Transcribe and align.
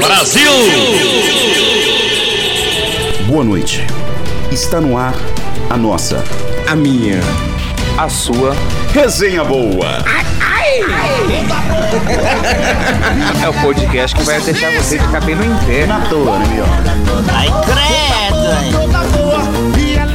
Brasil! 0.00 0.50
Boa 3.26 3.44
noite. 3.44 3.86
Está 4.50 4.80
no 4.80 4.96
ar 4.96 5.14
a 5.68 5.76
nossa, 5.76 6.22
A 6.66 6.74
minha. 6.74 7.20
a 7.98 8.08
sua. 8.08 8.56
resenha 8.92 9.44
boa. 9.44 10.02
É 13.42 13.48
o 13.48 13.52
podcast 13.62 14.16
que 14.16 14.22
vai 14.22 14.40
deixar 14.40 14.70
você 14.72 14.98
de 14.98 15.08
cabelo 15.08 15.44
em 15.44 15.54
pé. 15.66 15.86
Na 15.86 16.00
toa, 16.00 16.38
né, 16.38 16.46
meu? 16.54 16.64
Ai, 17.34 17.48
credo! 17.64 18.14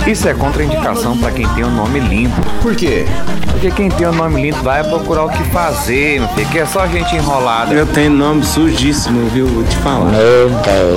Isso 0.09 0.27
é 0.27 0.33
contraindicação 0.33 1.15
pra 1.15 1.29
quem 1.29 1.47
tem 1.49 1.63
o 1.63 1.69
nome 1.69 1.99
limpo. 1.99 2.41
Por 2.63 2.75
quê? 2.75 3.05
Porque 3.51 3.69
quem 3.69 3.89
tem 3.89 4.07
o 4.07 4.11
nome 4.11 4.41
limpo 4.41 4.63
vai 4.63 4.83
procurar 4.83 5.25
o 5.25 5.29
que 5.29 5.43
fazer, 5.51 6.19
meu 6.19 6.27
filho, 6.29 6.49
que 6.49 6.57
é 6.57 6.65
só 6.65 6.87
gente 6.87 7.15
enrolada. 7.15 7.75
Eu 7.75 7.85
tenho 7.85 8.09
nome 8.09 8.43
sujíssimo, 8.43 9.29
viu? 9.29 9.45
Vou 9.45 9.63
te 9.63 9.75
falar. 9.77 10.11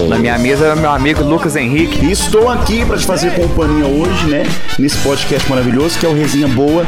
Na 0.08 0.16
minha 0.18 0.38
mesa 0.38 0.64
é 0.68 0.74
meu 0.74 0.90
amigo 0.90 1.22
Lucas 1.22 1.56
Henrique. 1.56 2.02
E 2.06 2.10
estou 2.10 2.48
aqui 2.48 2.86
para 2.86 2.96
te 2.96 3.04
fazer 3.04 3.34
companhia 3.34 3.84
hoje, 3.84 4.26
né? 4.28 4.44
Nesse 4.78 4.96
podcast 4.98 5.46
maravilhoso 5.50 5.98
que 5.98 6.06
é 6.06 6.08
o 6.08 6.14
Resenha 6.14 6.48
Boa. 6.48 6.86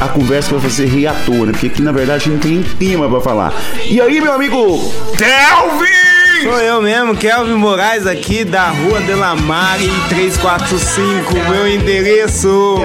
A 0.00 0.08
conversa 0.08 0.52
vai 0.52 0.60
fazer 0.60 0.86
rir 0.86 1.08
à 1.08 1.12
toa, 1.12 1.44
né? 1.44 1.52
Porque 1.52 1.66
aqui 1.66 1.82
na 1.82 1.92
verdade 1.92 2.22
a 2.22 2.32
gente 2.32 2.32
não 2.32 2.38
tem 2.38 2.62
tema 2.78 3.06
pra 3.06 3.20
falar. 3.20 3.52
E 3.86 4.00
aí, 4.00 4.18
meu 4.18 4.32
amigo 4.32 4.78
Kelvin! 5.14 6.15
Sou 6.42 6.60
eu 6.60 6.82
mesmo, 6.82 7.16
Kelvin 7.16 7.54
Moraes, 7.54 8.06
aqui 8.06 8.44
da 8.44 8.68
Rua 8.68 9.00
Delamare 9.00 9.90
345. 10.08 11.34
Meu 11.50 11.66
endereço. 11.68 12.78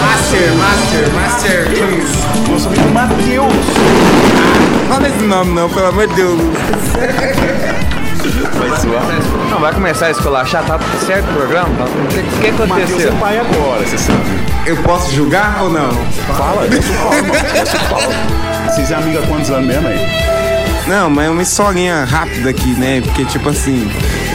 Master, 0.00 0.54
Master, 0.54 1.10
Master 1.14 1.66
Kings. 1.70 2.48
Nosso 2.48 2.68
amigo 2.68 2.88
Matheus. 2.90 3.52
Fala 4.88 5.08
esse 5.08 5.24
nome 5.24 5.52
não, 5.52 5.68
pelo 5.68 5.86
amor 5.86 6.06
de 6.06 6.14
Deus. 6.14 6.40
Não, 9.50 9.58
vai 9.58 9.74
começar 9.74 10.06
a 10.06 10.10
esculachar, 10.12 10.64
tá 10.64 10.78
certo 11.04 11.28
o 11.28 11.34
programa? 11.34 11.66
O 11.66 12.40
que, 12.40 12.52
que 12.52 12.66
Matheus 12.68 12.70
é 12.70 12.84
aconteceu? 12.84 13.12
pai 13.14 13.36
agora, 13.40 13.84
você 13.84 13.98
sabe. 13.98 14.20
Eu 14.64 14.76
posso 14.84 15.12
julgar 15.12 15.60
ou 15.64 15.70
não? 15.70 15.90
Fala, 16.36 16.68
deixa 16.68 16.88
eu 16.88 16.94
falar, 16.94 17.16
mano. 17.16 17.32
Deixa 17.52 17.76
eu 17.76 17.80
falar. 17.80 18.49
Vocês 18.70 18.92
é 18.92 18.94
amigo 18.94 19.18
há 19.18 19.26
quantos 19.26 19.50
anos 19.50 19.66
mesmo 19.66 19.88
aí? 19.88 19.98
Não, 20.86 21.10
mas 21.10 21.26
é 21.26 21.30
uma 21.30 21.42
historinha 21.42 22.04
rápida 22.04 22.50
aqui, 22.50 22.68
né? 22.74 23.00
Porque, 23.00 23.24
tipo 23.24 23.48
assim, 23.48 23.90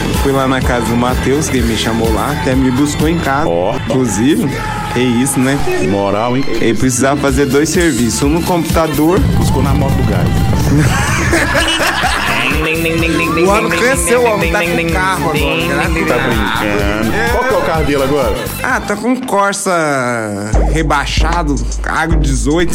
eu 0.08 0.14
fui 0.16 0.30
lá 0.30 0.46
na 0.46 0.60
casa 0.60 0.84
do 0.84 0.94
Matheus, 0.94 1.48
que 1.48 1.62
me 1.62 1.74
chamou 1.74 2.12
lá, 2.12 2.32
até 2.32 2.54
me 2.54 2.70
buscou 2.70 3.08
em 3.08 3.18
casa. 3.18 3.48
Ó. 3.48 3.74
Inclusive, 3.74 4.46
é 4.94 5.00
isso, 5.00 5.40
né? 5.40 5.58
Moral, 5.90 6.36
hein? 6.36 6.44
Ele 6.48 6.74
precisava 6.74 7.18
fazer 7.18 7.46
dois 7.46 7.70
serviços, 7.70 8.22
um 8.24 8.28
no 8.28 8.42
computador. 8.42 9.18
Buscou 9.38 9.62
na 9.62 9.72
moto 9.72 9.94
do 9.94 10.04
gás. 10.04 10.28
O 13.46 13.50
ano 13.50 13.68
cresceu, 13.68 14.22
o 14.22 14.24
homem 14.24 14.50
tá 14.50 14.60
com 14.60 14.92
carro 14.92 15.30
agora. 15.30 15.82
Tá 16.06 16.18
brincando. 16.18 17.12
Qual 17.32 17.44
que 17.44 17.54
é 17.54 17.56
o 17.56 17.62
carro 17.62 17.84
dele 17.84 18.02
agora? 18.02 18.34
Ah, 18.62 18.80
tá 18.80 18.96
com 18.96 19.08
um 19.08 19.20
Corsa 19.20 20.50
rebaixado, 20.72 21.54
Água 21.84 22.16
18. 22.16 22.74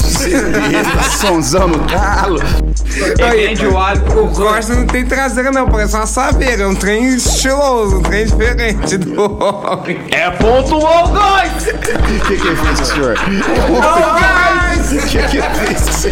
Sonzão 1.20 1.68
no 1.68 1.80
calo. 1.86 2.40
Vende 2.86 3.66
o 3.66 3.76
O 4.24 4.28
Corsa 4.30 4.76
não 4.76 4.86
tem 4.86 5.06
traseira 5.06 5.52
não, 5.52 5.68
parece 5.68 5.96
uma 5.96 6.06
saveira, 6.06 6.64
é 6.64 6.68
um 6.68 6.76
trem 6.76 7.16
estiloso, 7.16 7.98
um 7.98 8.02
trem 8.02 8.26
diferente 8.26 8.98
do 8.98 9.22
homem. 9.22 10.00
É 10.12 10.30
Pontual 10.32 11.08
Gás! 11.10 11.68
O 11.68 12.26
que 12.28 12.38
que 12.38 12.48
ele 12.48 12.56
fez, 12.56 12.88
senhor? 12.88 13.16
O 14.92 15.08
que 15.08 15.18
que 15.30 15.38
ele 15.38 15.48
fez? 15.56 16.08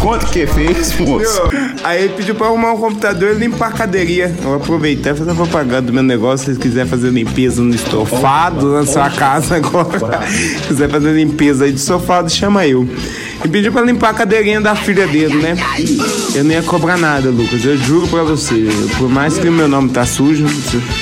Quanto 0.00 0.26
que 0.26 0.46
fez, 0.46 0.96
moço? 1.00 1.42
Aí 1.82 2.04
ele 2.04 2.14
pediu 2.14 2.34
pra 2.34 2.46
arrumar 2.46 2.72
um 2.72 2.78
computador 2.78 3.32
e 3.32 3.34
limpar 3.34 3.68
a 3.68 3.72
cadeirinha. 3.72 4.34
Eu 4.38 4.44
vou 4.44 4.54
aproveitar 4.56 5.10
e 5.10 5.14
fazer 5.14 5.34
propaganda 5.34 5.82
do 5.82 5.92
meu 5.92 6.02
negócio. 6.02 6.38
Se 6.38 6.44
vocês 6.46 6.58
quiserem 6.58 6.88
fazer 6.88 7.10
limpeza 7.10 7.60
no 7.62 7.74
estofado 7.74 8.72
na 8.72 8.86
sua 8.86 9.10
casa 9.10 9.56
agora, 9.56 10.20
quiser 10.68 10.88
fazer 10.88 11.12
limpeza 11.12 11.64
aí 11.64 11.72
de 11.72 11.80
sofado, 11.80 12.30
chama 12.30 12.66
eu. 12.66 12.88
E 13.44 13.48
pediu 13.48 13.72
pra 13.72 13.82
limpar 13.82 14.10
a 14.10 14.14
cadeirinha 14.14 14.60
da 14.60 14.74
filha 14.74 15.06
dele, 15.06 15.36
né? 15.36 15.56
Eu 16.34 16.44
não 16.44 16.52
ia 16.52 16.62
cobrar 16.62 16.96
nada, 16.96 17.28
Lucas. 17.28 17.64
Eu 17.64 17.76
juro 17.76 18.06
pra 18.08 18.22
você. 18.22 18.68
Por 18.98 19.08
mais 19.08 19.36
que 19.36 19.48
o 19.48 19.52
meu 19.52 19.68
nome 19.68 19.90
tá 19.90 20.06
sujo, 20.06 20.46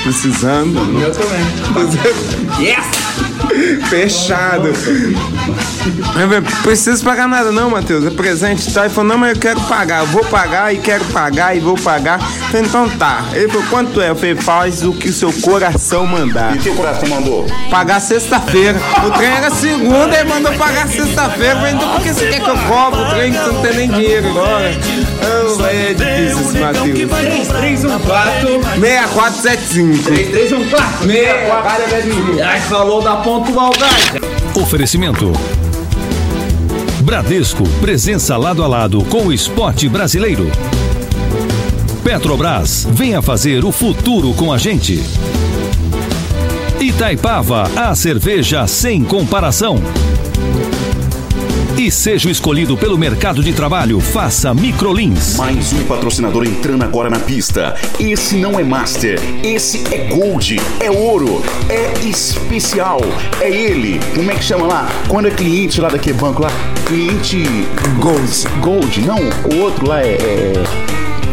precisando. 0.03 0.78
Eu 1.00 1.12
também. 1.12 2.66
Yes! 2.66 3.13
Fechado. 3.88 4.69
Eu 4.69 4.75
falei, 4.75 6.41
preciso 6.62 7.05
pagar 7.05 7.28
nada 7.28 7.53
não, 7.53 7.71
Matheus. 7.71 8.06
É 8.06 8.10
presente 8.10 8.69
e 8.69 8.72
tal. 8.72 8.84
Ele 8.84 8.94
falou, 8.94 9.10
não, 9.10 9.19
mas 9.19 9.34
eu 9.34 9.41
quero 9.41 9.60
pagar. 9.62 10.00
Eu 10.00 10.06
vou 10.06 10.25
pagar 10.25 10.75
e 10.75 10.78
quero 10.78 11.05
pagar 11.06 11.56
e 11.56 11.60
vou 11.60 11.77
pagar. 11.77 12.21
Eu 12.21 12.47
falei, 12.47 12.62
então 12.62 12.88
tá. 12.91 13.25
Ele 13.32 13.49
falou, 13.49 13.66
quanto 13.69 14.00
é? 14.00 14.10
Eu 14.10 14.16
falei, 14.16 14.34
faz 14.34 14.82
o 14.82 14.93
que 14.93 15.09
o 15.09 15.12
seu 15.12 15.32
coração 15.32 16.06
mandar. 16.06 16.56
E 16.56 16.59
teu 16.59 16.75
coração 16.75 17.09
mandou? 17.09 17.47
Pagar 17.71 18.00
sexta-feira. 18.00 18.78
O 19.06 19.10
trem 19.10 19.31
era 19.31 19.50
segunda, 19.50 20.16
ele 20.16 20.28
mandou 20.28 20.53
pagar 20.55 20.88
sexta-feira. 20.88 21.55
Eu 21.55 21.56
falei, 21.56 21.75
então 21.75 21.88
por 21.91 22.03
que 22.03 22.12
você 22.12 22.26
quer 22.28 22.41
que 22.41 22.50
eu 22.50 22.59
cobre 22.59 23.00
o 23.00 23.11
trem 23.11 23.32
que 23.32 23.38
você 23.38 23.50
não 23.50 23.62
tem 23.62 23.75
nem 23.75 23.91
dinheiro 23.91 24.28
agora? 24.31 24.71
Oh, 25.27 25.67
é 25.67 25.95
difícil 25.95 26.41
esse 26.41 26.59
Matheus. 26.59 26.85
3314 27.49 28.81
6475. 28.81 30.05
3314 30.05 32.43
Ai, 32.43 32.61
falou 32.61 33.00
da 33.03 33.17
Pontual 33.17 33.73
Gás. 33.79 34.12
Oferecimento. 34.55 35.32
Bradesco, 37.00 37.67
presença 37.81 38.37
lado 38.37 38.62
a 38.62 38.67
lado 38.67 39.03
com 39.05 39.26
o 39.26 39.32
esporte 39.32 39.88
brasileiro. 39.88 40.50
Petrobras, 42.03 42.87
venha 42.91 43.23
fazer 43.23 43.65
o 43.65 43.73
futuro 43.73 44.35
com 44.35 44.53
a 44.53 44.59
gente. 44.59 45.03
Itaipava, 46.81 47.70
a 47.75 47.94
cerveja 47.94 48.67
sem 48.67 49.03
comparação. 49.03 49.81
E 51.84 51.90
seja 51.90 52.31
o 52.31 52.32
escolhido 52.32 52.78
pelo 52.78 52.96
mercado 52.96 53.44
de 53.44 53.52
trabalho, 53.52 54.00
faça 54.00 54.54
Microlins. 54.54 55.36
Mais 55.36 55.70
um 55.75 55.84
patrocinador 55.84 56.46
entrando 56.46 56.82
agora 56.82 57.10
na 57.10 57.19
pista. 57.19 57.76
Esse 58.00 58.36
não 58.36 58.58
é 58.58 58.64
Master, 58.64 59.20
esse 59.42 59.84
é 59.92 60.08
Gold, 60.08 60.58
é 60.81 60.90
ouro, 60.90 61.44
é 61.69 61.92
especial. 62.08 63.02
É 63.38 63.50
ele. 63.50 64.00
Como 64.14 64.31
é 64.31 64.34
que 64.34 64.42
chama 64.42 64.66
lá? 64.66 64.88
Quando 65.08 65.28
é 65.28 65.31
cliente 65.31 65.78
lá 65.78 65.90
daquele 65.90 66.16
banco 66.16 66.40
lá? 66.40 66.50
Cliente. 66.86 67.44
Gold. 68.00 68.48
Gold, 68.62 69.00
não. 69.02 69.19
O 69.54 69.60
outro 69.60 69.86
lá 69.86 70.00
é. 70.00 70.14
é... 70.14 70.52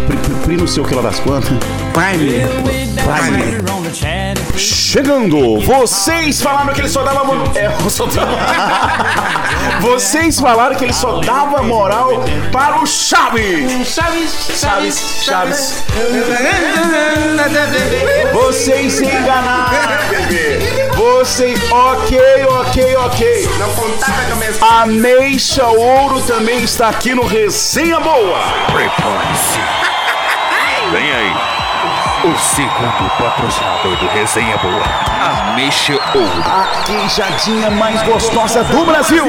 Pri, 0.06 0.18
pri, 0.18 0.34
pri 0.44 0.58
não 0.58 0.68
sei 0.68 0.84
o 0.84 0.86
que 0.86 0.94
lá 0.94 1.02
das 1.02 1.18
quantas. 1.22 1.81
Prime. 1.94 2.48
Prime. 2.96 4.58
chegando. 4.58 5.60
Vocês 5.62 6.42
falaram 6.42 6.74
que 6.74 6.82
ele 6.82 6.90
só 6.90 7.04
dava 7.04 7.24
moral. 7.24 7.52
É, 7.56 7.66
eu 7.84 7.90
só 7.90 8.06
dava- 8.06 8.38
Vocês 9.82 10.40
falaram 10.40 10.76
que 10.76 10.86
ele 10.86 10.94
só 10.94 11.20
dava 11.20 11.62
moral 11.64 12.24
para 12.52 12.82
o 12.82 12.86
Chaves. 12.86 13.88
Chaves, 13.88 14.52
Chaves, 14.60 15.24
Chaves. 15.24 15.84
Vocês 18.34 18.94
se 18.94 19.06
enganaram, 19.06 20.10
bebê. 20.10 20.90
Vocês. 20.96 21.60
Ok, 21.72 22.20
ok, 22.50 22.96
ok. 22.98 23.50
Não 23.60 23.70
contava 23.74 24.14
com 24.28 24.34
a 24.34 24.36
minha 24.36 24.52
A 24.62 24.86
Meixa 24.86 25.66
Ouro 25.66 26.22
também 26.22 26.64
está 26.64 26.90
aqui 26.90 27.14
no 27.16 27.26
Resenha 27.26 28.00
Boa. 28.00 28.40
Prepare-se. 28.72 29.60
Vem 30.92 31.12
aí. 31.12 31.51
O 32.24 32.38
segundo 32.38 33.10
patrocinador 33.18 33.98
do 33.98 34.06
Resenha 34.10 34.56
Boa. 34.58 34.84
Ameixa 35.50 35.94
Ouro. 36.14 36.44
A 36.46 36.84
queijadinha 36.86 37.72
mais 37.72 38.00
gostosa 38.04 38.64
do 38.64 38.86
Brasil. 38.86 39.26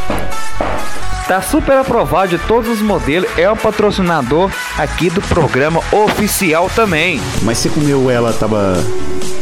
Tá 1.26 1.40
super 1.40 1.78
aprovado 1.78 2.36
de 2.36 2.38
todos 2.46 2.68
os 2.68 2.82
modelos. 2.82 3.30
É 3.38 3.50
o 3.50 3.56
patrocinador 3.56 4.50
aqui 4.76 5.08
do 5.08 5.22
programa 5.22 5.80
oficial 5.90 6.70
também. 6.74 7.20
Mas 7.42 7.58
você 7.58 7.70
comeu 7.70 8.10
ela, 8.10 8.32
tava... 8.32 8.74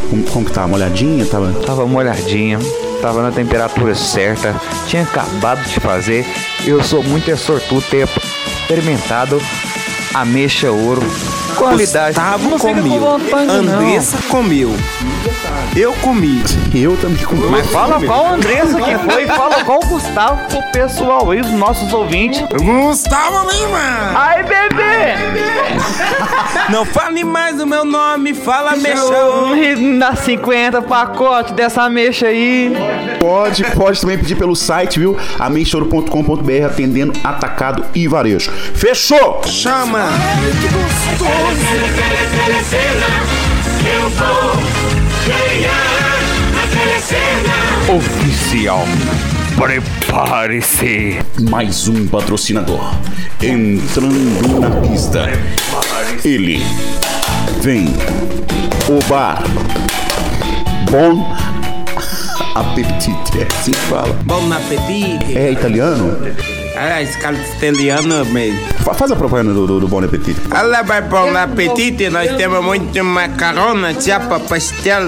Como, 0.08 0.22
como 0.24 0.46
que 0.46 0.52
tá? 0.52 0.66
Molhadinha? 0.66 1.26
Tava... 1.26 1.52
Tava 1.66 1.86
molhadinha, 1.86 2.58
tava 3.00 3.22
na 3.22 3.32
temperatura 3.32 3.94
certa, 3.96 4.54
tinha 4.86 5.02
acabado 5.02 5.64
de 5.64 5.80
fazer. 5.80 6.24
Eu 6.64 6.82
sou 6.84 7.02
muito 7.02 7.36
sortudo 7.36 7.82
ter 7.90 8.08
experimentado 8.60 9.42
ameixa 10.14 10.70
ouro. 10.70 11.02
Qualidade. 11.62 12.14
Gustavo 12.18 12.50
não 12.50 12.58
comeu. 12.58 13.00
vontade, 13.00 13.46
não. 13.46 13.80
Andressa 13.80 14.18
comeu. 14.28 14.70
Eu 15.76 15.92
comi. 15.94 16.42
Eu 16.74 16.96
também 16.96 17.24
comi. 17.24 17.46
Mas 17.48 17.66
fala 17.68 18.00
qual 18.04 18.34
Andressa 18.34 18.80
que 18.80 18.98
foi, 18.98 19.26
fala 19.28 19.64
qual 19.64 19.80
Gustavo 19.80 20.48
pro 20.48 20.62
pessoal 20.72 21.30
aí, 21.30 21.40
os 21.40 21.50
nossos 21.52 21.92
ouvintes. 21.92 22.42
Gustavo 22.50 23.48
Lima. 23.50 24.12
Ai, 24.14 24.42
bebê! 24.42 25.14
Não 26.68 26.84
fale 26.84 27.24
mais 27.24 27.60
o 27.60 27.66
meu 27.66 27.84
nome, 27.84 28.34
fala 28.34 28.76
mexão. 28.76 29.52
Dá 29.98 30.14
50 30.14 30.82
pacotes 30.82 31.52
dessa 31.52 31.82
ameixa 31.82 32.26
aí. 32.26 32.72
Pode, 33.18 33.64
pode 33.72 34.00
também 34.00 34.18
pedir 34.18 34.36
pelo 34.36 34.54
site, 34.54 34.98
viu? 34.98 35.16
ameixouro.com.br, 35.38 36.66
atendendo 36.66 37.12
atacado 37.24 37.84
e 37.94 38.06
varejo. 38.08 38.50
Fechou! 38.74 39.42
Chama. 39.46 40.08
Oficial. 47.88 48.84
Prepare-se. 49.56 51.18
Mais 51.50 51.88
um 51.88 52.06
patrocinador 52.06 52.94
entrando 53.42 54.60
na 54.60 54.70
pista. 54.88 55.28
Ele 56.24 56.62
vem 57.60 57.86
o 58.88 59.08
bar 59.08 59.42
Bom 60.90 61.26
Apetite. 62.54 63.40
É 63.40 63.46
assim 63.58 63.70
que 63.70 63.78
fala. 63.78 64.12
Bom 64.24 64.52
apetite. 64.52 65.36
É 65.36 65.50
italiano? 65.50 66.18
Ah, 66.74 67.02
esse 67.02 67.18
cara 67.18 67.36
italiano 67.36 68.24
mesmo. 68.26 68.58
Fa- 68.82 68.94
Faz 68.94 69.10
a 69.12 69.16
propaganda 69.16 69.52
do, 69.52 69.66
do, 69.66 69.80
do 69.80 69.88
Bom 69.88 70.02
Apetite. 70.02 70.40
Olá, 70.50 70.82
vai 70.82 71.02
bom 71.02 71.36
apetite. 71.36 72.08
Nós 72.08 72.34
temos 72.36 72.64
muito 72.64 73.04
macarrona, 73.04 73.98
chapa, 74.00 74.40
pastel, 74.40 75.02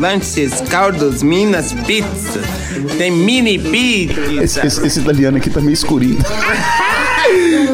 lanches, 0.00 0.60
caldos, 0.70 1.22
minas, 1.22 1.72
pizza. 1.86 2.40
Tem 2.98 3.10
mini 3.10 3.56
Esse, 3.56 3.68
pizza. 3.70 4.66
esse- 4.66 4.86
esse 4.86 5.00
italiano 5.00 5.36
aqui 5.36 5.50
tá 5.50 5.60
meio 5.60 5.74
escurinho. 5.74 6.18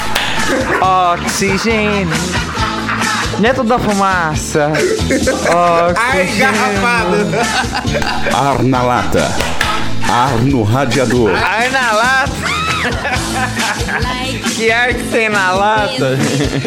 Oxigênio. 1.15 2.09
Dentro 3.39 3.63
da 3.63 3.79
fumaça. 3.79 4.73
Ai, 4.75 6.23
Oxigênio. 6.23 6.39
garrafado. 6.39 7.17
ar 8.35 8.63
na 8.65 8.83
lata, 8.83 9.37
ar 10.09 10.33
no 10.43 10.65
radiador. 10.65 11.31
Ar 11.31 11.71
na 11.71 11.93
lata. 11.93 12.48
Que 14.57 14.71
ar 14.71 14.95
que 14.95 15.05
tem 15.05 15.29
na 15.29 15.53
lata? 15.53 16.19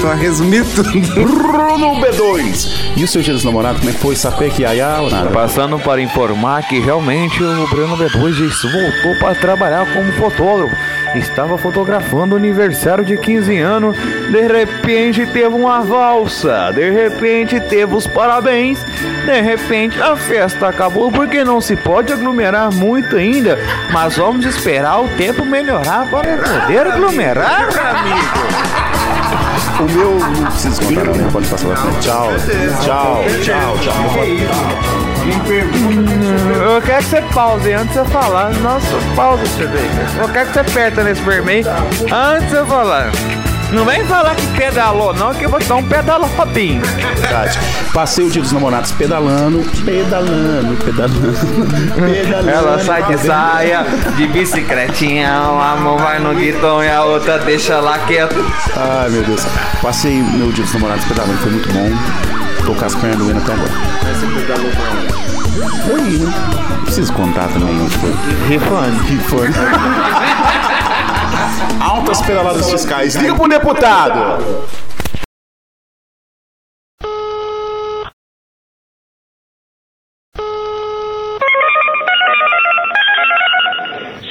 pra 0.00 0.14
resumir 0.14 0.64
tudo. 0.74 0.90
Bruno 0.90 2.00
B2. 2.00 2.68
E 2.96 3.04
o 3.04 3.08
seu 3.08 3.22
dia 3.22 3.34
dos 3.34 3.44
namorados, 3.44 3.80
como 3.80 3.90
é 3.90 3.94
que 3.94 4.00
foi? 4.00 4.16
Sapec, 4.16 4.62
Yaya 4.62 5.00
ou 5.00 5.10
nada? 5.10 5.30
Passando 5.30 5.78
para 5.78 6.00
informar 6.00 6.66
que 6.66 6.80
realmente 6.80 7.42
o 7.42 7.66
Bruno 7.68 7.96
B2 7.96 8.72
voltou 8.72 9.18
para 9.20 9.34
trabalhar 9.34 9.86
como 9.92 10.12
fotógrafo. 10.12 10.74
Estava 11.14 11.58
fotografando 11.58 12.34
o 12.34 12.38
aniversário 12.38 13.04
de 13.04 13.16
15 13.16 13.58
anos. 13.58 13.96
De 13.96 14.46
repente 14.46 15.26
teve 15.26 15.54
uma 15.54 15.80
valsa. 15.80 16.72
De 16.72 16.90
repente 16.90 17.60
teve 17.60 17.94
os 17.94 18.06
parabéns. 18.06 18.78
De 19.24 19.40
repente 19.40 20.00
a 20.00 20.16
festa 20.16 20.68
acabou 20.68 21.10
porque 21.10 21.42
não 21.44 21.60
se 21.60 21.76
pode 21.76 22.12
aglomerar 22.12 22.72
muito 22.72 23.16
ainda. 23.16 23.58
Mas 23.92 24.16
vamos 24.16 24.46
esperar 24.46 25.00
o 25.00 25.08
tempo 25.16 25.44
melhorar 25.44 26.08
para 26.10 26.38
poder 26.38 26.86
aglomerar, 26.86 27.68
amigo. 27.96 28.90
O 29.80 29.84
meu 29.84 30.18
não 30.18 30.50
preciso 30.50 30.82
contar, 30.82 31.04
não, 31.04 31.14
né? 31.14 31.28
Pode 31.32 31.48
passar 31.48 31.68
lá. 31.68 31.74
Tchau. 32.00 32.28
Tchau, 32.82 33.24
tchau, 33.42 33.78
tchau. 33.78 35.09
Eu 36.62 36.82
quero 36.82 37.02
que 37.02 37.10
você 37.10 37.22
pause 37.34 37.72
antes 37.72 37.88
de 37.88 37.94
você 37.94 38.04
falar. 38.06 38.52
Nossa, 38.54 38.86
pausa 39.16 39.44
você. 39.44 39.64
Eu 40.20 40.28
quero 40.28 40.46
que 40.48 40.52
você 40.52 40.60
aperta 40.60 41.02
nesse 41.02 41.22
vermelho 41.22 41.68
antes 42.12 42.48
de 42.48 42.56
você 42.56 42.66
falar. 42.66 43.10
Não 43.72 43.84
vem 43.84 44.04
falar 44.04 44.34
que 44.34 44.46
pedalou, 44.48 45.14
não, 45.14 45.32
que 45.32 45.44
eu 45.44 45.50
vou 45.50 45.60
dar 45.60 45.76
um 45.76 45.82
pedalopinho. 45.84 46.82
Verdade. 46.82 47.58
Passei 47.94 48.24
o 48.24 48.30
dia 48.30 48.42
dos 48.42 48.50
namorados 48.50 48.90
pedalando, 48.92 49.62
pedalando, 49.84 50.76
pedalando, 50.84 51.94
pedalando. 51.94 52.50
Ela 52.50 52.78
sai 52.80 53.02
de 53.04 53.18
saia, 53.18 53.86
de 54.16 54.26
bicicletinha, 54.26 55.30
o 55.50 55.60
amor 55.60 56.00
vai 56.00 56.18
no 56.18 56.34
guitão 56.34 56.82
e 56.82 56.90
a 56.90 57.04
outra 57.04 57.38
deixa 57.38 57.78
lá 57.78 57.98
quieto. 58.00 58.44
Ai, 58.76 59.08
meu 59.10 59.22
Deus. 59.22 59.46
Passei 59.80 60.20
meu 60.20 60.50
dia 60.50 60.64
dos 60.64 60.74
namorados 60.74 61.04
pedalando, 61.04 61.38
foi 61.38 61.52
muito 61.52 61.72
bom. 61.72 62.39
Tô 62.70 62.76
com 62.76 62.84
as 62.84 62.94
pernas 62.94 63.18
doendo 63.18 63.40
até 63.40 63.52
agora. 63.52 63.72
Foi, 65.84 66.02
né? 66.02 66.32
Não 66.70 66.84
preciso 66.84 67.12
contar 67.14 67.48
também 67.48 67.82
onde 67.82 67.98
foi. 67.98 68.12
Rifando. 68.46 69.02
Rifando. 69.02 69.58
Altas 71.82 72.22
pedaladas 72.22 72.70
fiscais. 72.70 73.16
Liga 73.16 73.34
pro 73.34 73.48
deputado. 73.48 74.38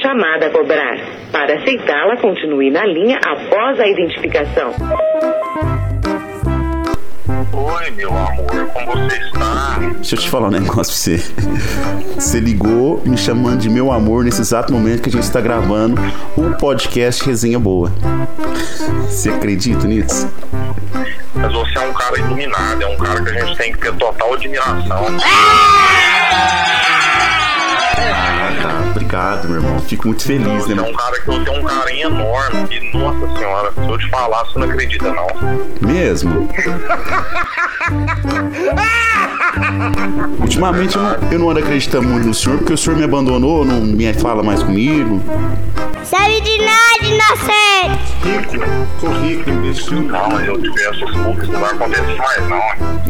Chamada 0.00 0.46
a 0.46 0.50
cobrar. 0.50 0.96
Para 1.30 1.60
aceitá-la, 1.60 2.16
continue 2.16 2.70
na 2.70 2.86
linha 2.86 3.18
após 3.18 3.78
a 3.78 3.86
identificação. 3.86 4.72
Oi, 7.52 7.90
meu 7.90 8.10
amor, 8.16 8.66
como 8.72 8.92
você 8.92 9.16
está? 9.16 9.78
Deixa 9.94 10.14
eu 10.14 10.18
te 10.20 10.30
falar 10.30 10.48
um 10.48 10.50
negócio 10.50 10.92
pra 10.92 11.18
você. 11.18 11.34
Você 12.14 12.38
ligou 12.38 13.02
me 13.04 13.16
chamando 13.16 13.58
de 13.58 13.68
meu 13.68 13.90
amor 13.90 14.24
nesse 14.24 14.40
exato 14.40 14.72
momento 14.72 15.02
que 15.02 15.08
a 15.08 15.12
gente 15.12 15.30
tá 15.30 15.40
gravando 15.40 16.00
o 16.36 16.52
podcast 16.56 17.24
Resenha 17.24 17.58
Boa. 17.58 17.92
Você 19.08 19.30
acredita 19.30 19.86
nisso? 19.86 20.28
Mas 21.34 21.52
você 21.52 21.78
é 21.78 21.88
um 21.88 21.92
cara 21.92 22.18
iluminado, 22.18 22.82
é 22.82 22.86
um 22.86 22.96
cara 22.96 23.22
que 23.22 23.30
a 23.30 23.44
gente 23.44 23.58
tem 23.58 23.72
que 23.72 23.78
ter 23.78 23.94
total 23.96 24.34
admiração. 24.34 25.06
Tá, 28.62 28.89
obrigado, 29.10 29.48
meu 29.48 29.56
irmão. 29.56 29.80
Fico 29.80 30.06
muito 30.06 30.22
feliz, 30.22 30.46
né? 30.46 30.58
Você 30.58 30.72
é 30.72 30.82
um 30.82 30.92
cara 30.92 31.20
que 31.20 31.28
eu 31.28 31.44
tenho 31.44 31.60
um 31.60 31.64
carinho 31.64 32.06
enorme. 32.06 32.68
E, 32.70 32.96
nossa 32.96 33.38
senhora, 33.38 33.72
se 33.72 33.80
eu 33.80 33.98
te 33.98 34.08
falar, 34.08 34.44
você 34.44 34.56
não 34.58 34.70
acredita, 34.70 35.12
não. 35.12 35.26
Mesmo? 35.80 36.48
Ultimamente 40.40 40.96
eu 40.96 41.02
não, 41.02 41.16
eu 41.32 41.38
não 41.40 41.50
ando 41.50 41.58
acreditando 41.58 42.08
muito 42.08 42.28
no 42.28 42.34
senhor, 42.34 42.58
porque 42.58 42.72
o 42.72 42.78
senhor 42.78 42.96
me 42.96 43.02
abandonou, 43.02 43.64
não 43.64 43.80
me 43.80 44.12
fala 44.14 44.44
mais 44.44 44.62
comigo. 44.62 45.20
Sabe 46.04 46.40
de 46.40 46.56
nada, 46.58 47.04
inocente! 47.04 47.98
Rico, 48.22 48.64
sou 49.00 49.10
rico, 49.20 49.50
imbecil. 49.50 50.02
Não, 50.02 50.28
mas 50.28 50.46
eu 50.46 50.56
te 50.60 50.70
peço 50.72 51.04
desculpas, 51.04 51.48
não 51.48 51.58
vai 51.60 51.72
acontecer 51.72 52.16
mais, 52.16 52.48
não. 52.48 52.62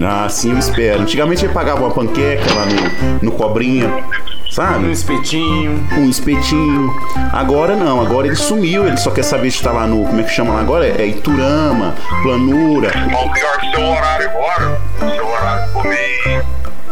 Ah, 0.07 0.27
sim, 0.31 0.53
eu 0.53 0.59
espero. 0.59 1.03
Antigamente 1.03 1.45
ele 1.45 1.53
pagava 1.53 1.81
uma 1.81 1.91
panqueca 1.91 2.47
lá 2.55 2.65
no, 2.67 2.77
no 3.23 3.33
cobrinha, 3.33 4.03
sabe? 4.51 4.87
Um 4.87 4.91
espetinho. 4.91 5.87
Um 5.93 6.09
espetinho. 6.09 6.95
Agora 7.33 7.77
não, 7.77 8.01
agora 8.01 8.27
ele 8.27 8.37
sumiu, 8.37 8.87
ele 8.87 8.97
só 8.97 9.11
quer 9.11 9.23
saber 9.23 9.51
se 9.51 9.63
tá 9.63 9.73
lá 9.73 9.87
no. 9.87 10.05
Como 10.05 10.21
é 10.21 10.25
que 10.25 10.31
chama 10.31 10.55
lá 10.55 10.61
agora? 10.61 10.87
É 10.87 11.07
Iturama, 11.07 11.95
Planura. 12.23 12.89
O 12.89 13.33
pior 13.33 13.59
que 13.59 13.71
seu 13.71 13.89
horário 13.89 14.31
agora, 14.31 14.81
seu 14.99 15.27
horário 15.27 15.67
ficou 15.69 15.85
meio 15.85 16.45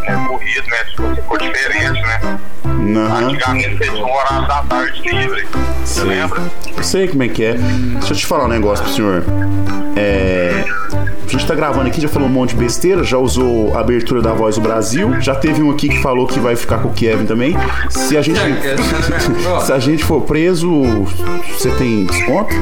né, 0.09 0.27
corrido, 0.29 0.67
né? 0.69 1.15
Ficou 1.15 1.39
diferente, 1.39 2.01
né? 2.01 2.39
Aham. 2.65 3.29
Antigamente 3.29 3.77
você 3.77 3.91
tinha 3.91 4.05
um 4.05 4.15
horário 4.15 4.49
da 4.49 4.63
tarde 4.63 5.03
livre. 5.03 5.47
Você 5.85 6.03
lembra? 6.03 6.43
Eu 6.77 6.83
sei 6.83 7.09
como 7.09 7.23
é 7.23 7.29
que 7.29 7.45
é. 7.45 7.55
Deixa 7.55 8.13
eu 8.13 8.17
te 8.17 8.27
falar 8.27 8.45
um 8.45 8.49
negócio 8.49 8.85
pro 8.85 8.95
senhor. 8.95 9.25
É. 9.97 10.65
A 11.29 11.31
gente 11.31 11.47
tá 11.47 11.55
gravando 11.55 11.89
aqui, 11.89 12.01
já 12.01 12.09
falou 12.09 12.27
um 12.27 12.33
monte 12.33 12.51
de 12.51 12.57
besteira, 12.57 13.05
já 13.05 13.19
usou 13.19 13.77
a 13.77 13.81
abertura 13.81 14.23
da 14.23 14.33
Voz 14.33 14.55
do 14.55 14.63
Brasil, 14.63 15.21
já 15.21 15.35
teve 15.35 15.63
um 15.63 15.71
aqui 15.71 15.87
que 15.91 15.99
falou 15.99 16.27
que 16.27 16.41
vai 16.41 16.57
ficar 16.57 16.79
com 16.79 16.89
o 16.89 16.93
Kevin 16.95 17.27
também. 17.27 17.55
Se 17.91 18.17
a 18.17 18.23
gente. 18.23 18.41
Se 19.67 19.71
a 19.71 19.79
gente 19.79 20.03
for 20.03 20.23
preso, 20.23 20.71
você 21.53 21.71
tem 21.73 22.07
desconto? 22.07 22.55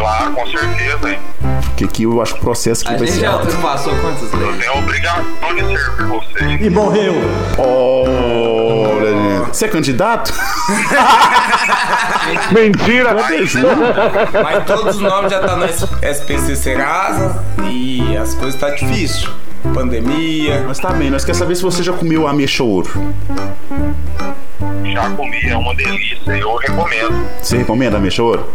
Claro, 0.00 0.32
com 0.32 0.46
certeza, 0.46 1.10
hein? 1.10 1.18
Porque 1.66 1.84
aqui 1.84 2.02
eu 2.04 2.22
acho 2.22 2.32
que 2.34 2.40
o 2.40 2.42
processo 2.42 2.88
aqui 2.88 2.98
vai 2.98 3.06
ser. 3.06 3.26
alto. 3.26 3.46
ultrapassou 3.46 3.94
quantas 3.96 4.32
Eu 4.32 4.52
tenho 4.58 4.72
a 4.72 4.78
obrigação 4.78 5.24
de 5.54 5.60
servir 5.60 6.06
vocês. 6.06 6.66
E 6.66 6.70
morreu. 6.70 7.14
Olha, 7.58 9.10
gente. 9.10 9.56
Você 9.56 9.64
é 9.66 9.68
candidato? 9.68 10.32
Mentira! 12.50 13.14
Mas 14.42 14.64
todos 14.64 14.96
os 14.96 15.02
nomes 15.02 15.30
já 15.30 15.40
tá 15.40 15.56
no 15.56 15.66
SPC 15.66 16.56
Serasa 16.56 17.44
e 17.70 18.16
as 18.16 18.34
coisas 18.34 18.58
tá 18.58 18.70
difícil. 18.70 19.28
Pandemia. 19.74 20.64
Mas 20.66 20.78
tá 20.78 20.90
bem, 20.90 21.10
nós 21.10 21.22
queremos 21.24 21.38
saber 21.38 21.54
se 21.56 21.62
você 21.62 21.82
já 21.82 21.92
comeu 21.92 22.26
ameixa 22.26 22.62
ouro. 22.62 22.88
Já 24.84 25.10
comi, 25.10 25.40
é 25.46 25.56
uma 25.56 25.74
delícia, 25.74 26.36
eu 26.38 26.56
recomendo. 26.56 27.26
Você 27.42 27.58
recomenda 27.58 27.98
ameixa 27.98 28.22
ouro? 28.22 28.48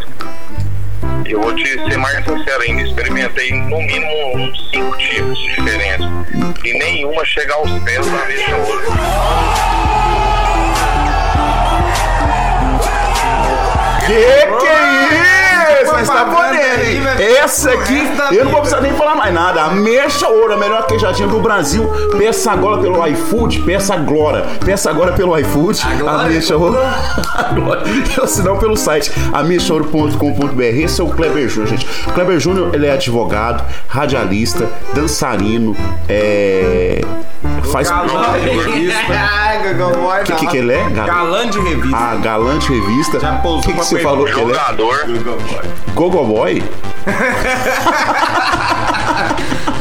Eu 1.27 1.41
vou 1.41 1.55
te 1.55 1.67
ser 1.67 1.97
mais 1.97 2.23
sincero 2.23 2.61
ainda, 2.61 2.83
experimentei 2.83 3.51
no 3.51 3.81
mínimo 3.81 4.37
uns 4.37 4.69
cinco 4.69 4.97
tipos 4.97 5.39
diferentes. 5.39 6.05
E 6.63 6.73
nenhuma 6.77 7.25
chega 7.25 7.53
aos 7.55 7.71
pés 7.83 8.05
da 8.05 8.23
ameixa 8.23 8.55
ouro. 8.57 8.81
Que 14.05 14.13
que 14.59 14.67
é 14.67 15.21
isso? 15.21 15.34
Tá 16.05 16.23
velho. 16.23 17.21
Essa 17.21 17.71
aqui, 17.71 18.01
eu 18.31 18.45
não 18.45 18.51
vou 18.51 18.61
precisar 18.61 18.81
nem 18.81 18.93
falar 18.93 19.15
mais 19.15 19.33
nada. 19.33 19.63
Ameixa 19.63 20.27
ouro, 20.27 20.53
a 20.53 20.57
melhor 20.57 20.85
queijadinha 20.85 21.27
do 21.27 21.39
Brasil. 21.39 21.87
Peça 22.17 22.51
agora 22.51 22.81
pelo 22.81 23.05
iFood, 23.07 23.61
peça 23.61 23.93
agora. 23.93 24.45
Peça 24.63 24.89
agora 24.89 25.13
pelo 25.13 25.37
iFood. 25.39 25.81
Ameixa 26.07 26.55
ouro. 26.55 26.77
Agora. 27.35 27.83
Ou 28.19 28.27
se 28.27 28.41
não, 28.43 28.57
pelo 28.57 28.75
site 28.75 29.11
ameixaouro.com.br. 29.33 30.61
Esse 30.61 31.01
é 31.01 31.03
o 31.03 31.09
Kleber 31.09 31.47
Júnior, 31.47 31.67
gente. 31.67 31.87
O 32.07 32.11
Kleber 32.13 32.39
Júnior, 32.39 32.73
ele 32.73 32.85
é 32.85 32.91
advogado, 32.91 33.63
radialista, 33.87 34.69
dançarino, 34.93 35.75
é... 36.07 37.01
Faz... 37.71 37.89
Galã 37.89 38.39
de 38.39 38.49
revista. 38.49 38.99
O 40.21 40.23
que, 40.23 40.33
que, 40.33 40.47
que 40.47 40.57
ele 40.57 40.73
é? 40.73 40.89
Galã. 40.89 41.05
Galã 41.07 41.49
de 41.49 41.59
revista. 41.59 41.97
Ah, 41.97 42.15
galã 42.15 42.57
de 42.59 42.67
revista. 42.67 43.19
Já 43.19 43.33
pousou 43.35 43.59
O 43.59 43.63
que, 43.63 43.73
que 43.73 43.77
você 43.79 43.99
falou 43.99 44.25
que 44.25 44.31
ele 44.31 44.51
é? 44.51 44.55
Jogador, 44.55 45.05
Gogoboy? 45.93 46.63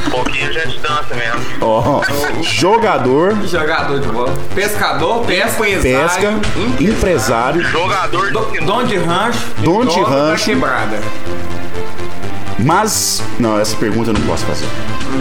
um 0.06 0.11
pouquinho 0.11 0.52
de 0.52 0.66
distância 0.68 1.16
mesmo. 1.16 1.40
Ó, 1.61 2.02
jogador, 2.42 3.37
Jogador 3.47 4.00
de 4.00 4.09
bola. 4.09 4.33
Pescador, 4.54 5.25
pesca, 5.25 5.64
pesca, 5.83 6.35
empresário, 6.80 7.62
Jogador 7.62 8.26
de 8.52 8.61
Dom 8.61 8.85
de 8.85 8.97
rancho. 8.99 9.38
Dono 9.59 9.90
de 9.90 9.97
dono 10.00 10.11
da 10.11 10.30
rancho. 10.30 10.44
quebrada. 10.44 11.00
Mas, 12.64 13.23
não, 13.38 13.61
essa 13.61 13.76
pergunta 13.76 14.09
eu 14.11 14.14
não 14.14 14.23
posso 14.23 14.47
fazer. 14.47 14.66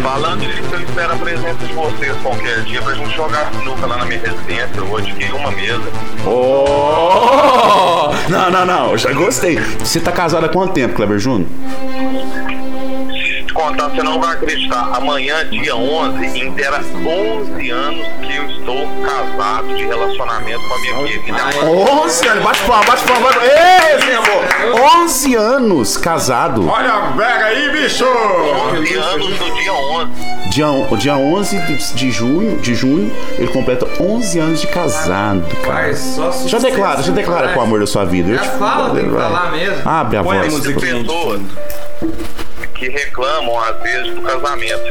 Falando 0.01 0.39
nisso, 0.39 0.63
eu 0.71 0.81
espero 0.81 1.13
a 1.13 1.15
presença 1.17 1.65
de 1.65 1.73
vocês 1.73 2.15
qualquer 2.23 2.61
dia 2.63 2.81
pra 2.81 2.93
gente 2.93 3.13
jogar 3.15 3.51
sinuca 3.51 3.85
lá 3.85 3.97
na 3.97 4.05
minha 4.05 4.19
residência. 4.21 4.71
Eu 4.77 4.97
adquiri 4.97 5.31
uma 5.33 5.51
mesa. 5.51 5.83
Oh! 6.25 8.13
Não, 8.29 8.49
não, 8.49 8.65
não, 8.65 8.91
eu 8.91 8.97
já 8.97 9.11
gostei. 9.11 9.59
Você 9.79 9.99
tá 9.99 10.11
casado 10.11 10.45
há 10.45 10.49
quanto 10.49 10.73
tempo, 10.73 10.95
Kleber 10.95 11.19
Júnior? 11.19 11.49
Contar, 13.63 13.87
você 13.89 14.03
não 14.03 14.19
vai 14.19 14.33
acreditar. 14.33 14.89
Amanhã, 14.93 15.45
dia 15.49 15.73
11, 15.75 16.37
inteira 16.39 16.81
11 16.93 17.69
anos 17.71 18.05
que 18.21 18.35
eu 18.35 18.45
estou 18.49 18.87
casado 19.05 19.67
de 19.75 19.85
relacionamento 19.85 20.59
com 20.67 20.73
a 20.73 20.79
minha 20.79 21.07
querida. 21.19 21.37
11 21.65 22.27
anos, 22.27 22.43
bate 22.43 22.61
palma, 22.63 22.83
bate 22.85 23.03
palma, 23.05 23.21
bate 23.31 23.39
Ei, 23.45 24.05
meu 24.05 24.19
amor! 24.21 25.01
11 25.03 25.35
anos 25.35 25.95
casado. 25.97 26.67
Olha 26.67 26.91
a 26.93 26.99
velha 27.11 27.45
aí, 27.45 27.71
bicho! 27.71 28.05
11 28.05 28.93
anos 28.95 29.39
no 29.39 29.53
dia 29.55 29.73
11. 29.73 30.11
Dia, 30.49 30.67
on- 30.67 30.97
dia 30.97 31.15
11 31.15 31.57
de, 31.95 32.11
junho, 32.11 32.57
de 32.57 32.75
junho, 32.75 33.11
ele 33.39 33.47
completa 33.47 33.87
11 33.99 34.39
anos 34.39 34.59
de 34.61 34.67
casado, 34.67 35.47
cara. 35.63 35.73
Vai, 35.83 35.93
só 35.95 36.31
Já 36.47 36.59
declara, 36.59 37.01
já 37.01 37.11
declara 37.13 37.53
com 37.53 37.59
o 37.59 37.63
amor 37.63 37.79
da 37.79 37.87
sua 37.87 38.03
vida. 38.03 38.29
Eu 38.31 38.35
Já 38.35 38.43
te- 38.43 38.57
fala, 38.59 38.93
tem 38.93 39.05
que 39.09 39.15
falar 39.15 39.51
mesmo. 39.51 39.89
Abre 39.89 40.17
a 40.17 40.23
Põe 40.23 40.37
a 40.37 40.41
voz. 40.41 40.53
música. 40.53 40.79
pessoas 40.79 41.41
que 42.83 42.89
reclamam 42.89 43.57
às 43.59 43.81
vezes 43.81 44.13
do 44.13 44.21
casamento. 44.21 44.83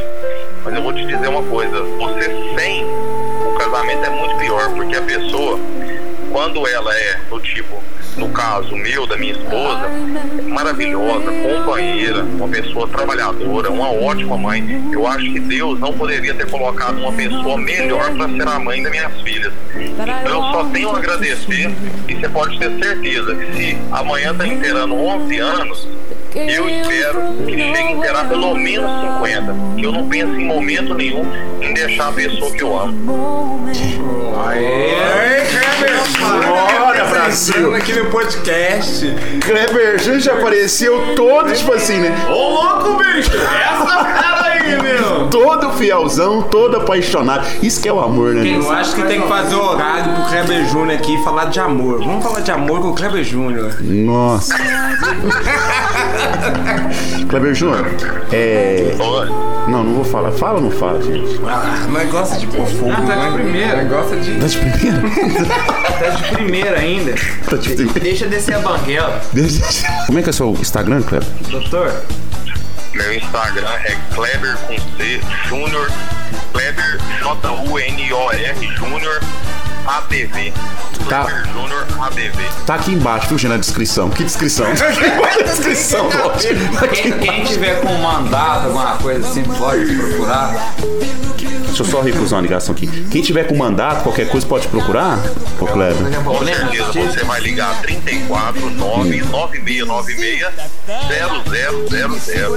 Mas 0.65 0.75
eu 0.75 0.83
vou 0.83 0.95
te 0.95 1.05
dizer 1.05 1.29
uma 1.29 1.43
coisa, 1.43 1.83
você 1.83 2.55
sem 2.57 2.85
o 2.85 3.55
casamento 3.59 4.05
é 4.05 4.11
muito 4.11 4.37
pior, 4.37 4.71
porque 4.75 4.97
a 4.97 5.03
pessoa, 5.03 5.59
quando 6.31 6.67
ela 6.67 6.95
é 6.95 7.21
do 7.29 7.39
tipo, 7.41 7.83
no 8.17 8.31
caso 8.31 8.75
meu, 8.77 9.07
da 9.07 9.17
minha 9.17 9.33
esposa, 9.33 9.91
maravilhosa, 10.49 11.31
companheira, 11.33 12.23
uma 12.23 12.49
pessoa 12.49 12.89
trabalhadora, 12.89 13.71
uma 13.71 13.91
ótima 13.91 14.39
mãe, 14.39 14.83
eu 14.91 15.07
acho 15.07 15.31
que 15.31 15.41
Deus 15.41 15.79
não 15.79 15.93
poderia 15.93 16.33
ter 16.35 16.49
colocado 16.49 16.99
uma 16.99 17.13
pessoa 17.13 17.59
melhor 17.59 18.15
para 18.15 18.29
ser 18.29 18.49
a 18.49 18.59
mãe 18.59 18.83
das 18.83 18.93
minhas 18.93 19.21
filhas. 19.21 19.53
Então 19.75 20.31
eu 20.31 20.43
só 20.53 20.65
tenho 20.73 20.91
a 20.91 20.99
agradecer 20.99 21.71
e 22.09 22.15
você 22.15 22.29
pode 22.29 22.59
ter 22.59 22.71
certeza 22.83 23.35
que 23.35 23.53
se 23.53 23.79
amanhã 23.91 24.35
tá 24.35 24.47
inteirando 24.47 24.95
11 24.95 25.39
anos, 25.39 25.89
eu 26.35 26.69
espero 26.69 27.23
que 27.47 27.57
chegue 27.57 27.79
a 27.79 27.91
inteirar 27.93 28.29
pelo 28.29 28.55
menos 28.55 28.91
50. 29.21 29.55
Que 29.77 29.85
eu 29.85 29.93
não 29.93 30.09
penso 30.09 30.35
em 30.35 30.45
momento 30.47 30.95
nenhum 30.95 31.27
em 31.61 31.75
deixar 31.75 32.09
a 32.09 32.13
pessoa 32.13 32.51
que 32.53 32.63
eu 32.63 32.79
amo. 32.79 33.69
Aê, 34.47 35.43
Kleber! 35.47 36.03
Bora, 36.47 37.05
Brasil! 37.05 37.75
aqui 37.75 37.93
no 37.93 38.07
podcast. 38.11 39.15
Kleber 39.45 39.99
Júnior 39.99 40.21
já 40.21 40.33
apareceu 40.33 41.15
todo, 41.15 41.53
tipo 41.53 41.73
assim, 41.73 41.99
né? 41.99 42.15
Ô, 42.29 42.33
louco, 42.33 42.97
bicho! 42.99 43.31
Essa 43.37 44.05
cara 44.05 44.47
aí, 44.47 44.81
meu! 44.81 45.29
Todo 45.29 45.73
fielzão, 45.73 46.43
todo 46.43 46.77
apaixonado. 46.79 47.47
Isso 47.63 47.81
que 47.81 47.89
é 47.89 47.93
o 47.93 48.01
amor, 48.01 48.35
né? 48.35 48.57
Eu 48.57 48.71
acho 48.71 48.95
que 48.95 49.03
tem 49.03 49.21
que 49.21 49.29
fazer 49.29 49.55
o 49.55 49.63
horário 49.63 50.15
pro 50.15 50.25
Kleber 50.25 50.67
Júnior 50.69 50.97
aqui 50.97 51.15
e 51.15 51.25
falar 51.25 51.47
de 51.47 51.61
amor. 51.61 51.99
Vamos 51.99 52.23
falar 52.23 52.41
de 52.41 52.51
amor 52.51 52.81
com 52.81 52.89
o 52.89 52.95
Kleber 52.95 53.25
Júnior. 53.25 53.77
Nossa. 53.81 54.55
Kleber 57.29 57.55
Júnior, 57.55 57.87
é. 58.33 58.95
Não, 59.69 59.85
não 59.85 59.95
vou 59.95 60.05
falar. 60.05 60.33
Fala 60.33 60.57
ou 60.57 60.63
não 60.63 60.71
fala, 60.71 61.01
gente? 61.03 61.41
Ah, 61.47 61.87
mas 61.89 62.11
gosta 62.11 62.37
de 62.37 62.47
pôr 62.49 62.67
fogo. 62.67 62.93
Ah, 62.93 63.03
tá 63.07 63.15
de 63.15 63.21
né? 63.21 63.33
primeira. 63.35 63.85
Gosta 63.85 64.17
de. 64.17 64.39
Tá 64.39 64.47
de 64.47 64.59
primeira? 64.59 65.03
Tá 66.03 66.09
de 66.09 66.23
primeira 66.35 66.79
ainda. 66.81 67.15
Tá 67.49 67.57
de 67.57 67.69
primeira. 67.71 68.01
Deixa 68.01 68.27
descer 68.27 68.57
a 68.57 68.59
banguela. 68.59 69.21
Como 70.07 70.19
é 70.19 70.23
que 70.23 70.29
é 70.29 70.31
o 70.31 70.35
seu 70.35 70.51
Instagram, 70.61 71.03
Kleber? 71.03 71.29
Doutor, 71.49 71.93
Meu 72.93 73.15
Instagram 73.15 73.71
é 73.85 73.97
Kleber 74.13 74.57
com 74.67 74.77
C 74.97 75.21
Júnior, 75.49 75.89
Kleber 76.53 76.99
J-U-N-O-R 77.21 78.55
Júnior 78.77 79.21
ABV. 79.87 80.53
Tá. 81.09 81.27
Júnior 81.53 81.87
ABV. 82.01 82.45
Tá 82.67 82.75
aqui 82.77 82.93
embaixo, 82.93 83.29
viu, 83.29 83.39
gente, 83.39 83.51
na 83.51 83.57
descrição. 83.57 84.11
Que 84.11 84.25
descrição? 84.25 84.67
Que 85.33 85.45
descrição, 85.45 86.09
quem, 86.93 87.13
quem 87.19 87.45
tiver 87.45 87.81
com 87.81 87.95
mandato, 87.95 88.67
alguma 88.67 88.97
coisa 88.99 89.27
assim, 89.27 89.43
pode 89.43 89.95
procurar. 89.95 90.75
Deixa 91.73 91.83
eu 91.83 91.87
só 91.87 92.03
recusar 92.03 92.39
uma 92.39 92.43
ligação 92.43 92.75
aqui. 92.75 92.87
Quem 93.11 93.23
tiver 93.23 93.45
com 93.45 93.57
mandato, 93.57 94.03
qualquer 94.03 94.29
coisa 94.29 94.47
pode 94.47 94.69
procurar, 94.69 95.19
ô 95.59 95.67
Kleber. 95.67 96.23
Com 96.23 96.45
certeza 96.45 96.93
você 96.93 97.25
vai 97.25 97.41
ligar 97.41 97.81
34 97.81 98.71
99696 98.71 100.47
0000. 101.89 102.57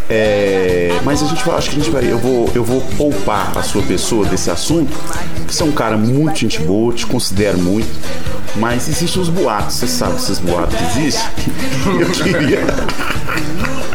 É, 0.09 0.97
mas 1.03 1.21
a 1.21 1.27
gente 1.27 1.45
vai, 1.45 1.57
acho 1.59 1.71
que 1.71 1.77
a 1.77 1.79
gente 1.81 1.91
vai. 1.91 2.05
Eu 2.09 2.19
vou, 2.19 2.49
eu 2.55 2.63
vou 2.63 2.81
poupar 2.97 3.59
a 3.59 3.65
sua 3.65 3.83
pessoa 3.83 4.25
desse 4.27 4.53
assunto. 4.53 4.97
Você 5.49 5.65
é 5.65 5.67
um 5.67 5.73
cara 5.73 5.97
muito 5.97 6.39
gente 6.39 6.61
boa, 6.61 6.95
te 6.95 7.05
considero 7.07 7.59
muito. 7.59 7.89
Mas 8.57 8.89
existem 8.89 9.21
os 9.21 9.29
boatos, 9.29 9.75
você 9.77 9.89
sabe 9.89 10.15
esses 10.17 10.39
boatos 10.39 10.77
existem? 10.97 11.25
Eu 12.01 12.07
queria 12.11 12.59
que 12.63 13.90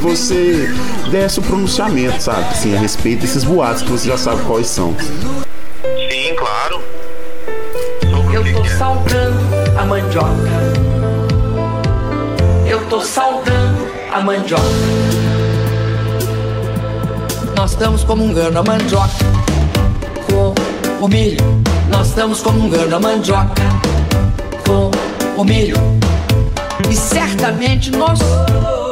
você 0.00 0.68
desse 1.10 1.38
o 1.38 1.42
pronunciamento, 1.42 2.22
sabe? 2.22 2.44
Assim, 2.50 2.74
a 2.74 2.78
respeito 2.80 3.20
desses 3.20 3.44
boatos 3.44 3.82
que 3.82 3.90
você 3.90 4.08
já 4.08 4.16
sabe 4.16 4.42
quais 4.44 4.66
são. 4.66 4.94
Sim, 4.98 6.34
claro. 6.36 6.82
Eu 8.32 8.54
tô 8.54 8.64
saudando 8.64 9.38
a 9.78 9.84
mandioca. 9.84 10.30
Eu 12.66 12.80
tô 12.86 13.00
saudando 13.00 13.88
a 14.12 14.20
mandioca. 14.20 14.62
Nós 17.56 17.72
estamos 17.72 18.04
comungando 18.04 18.58
a 18.58 18.62
mandioca 18.62 19.10
com 20.30 20.54
o 21.04 21.08
milho. 21.08 21.44
Nós 21.90 22.08
estamos 22.08 22.40
comungando 22.40 22.96
a 22.96 23.00
mandioca 23.00 23.62
com 24.66 24.90
o 25.40 25.44
milho. 25.44 25.76
E 26.88 26.96
certamente 26.96 27.90
nós 27.90 28.18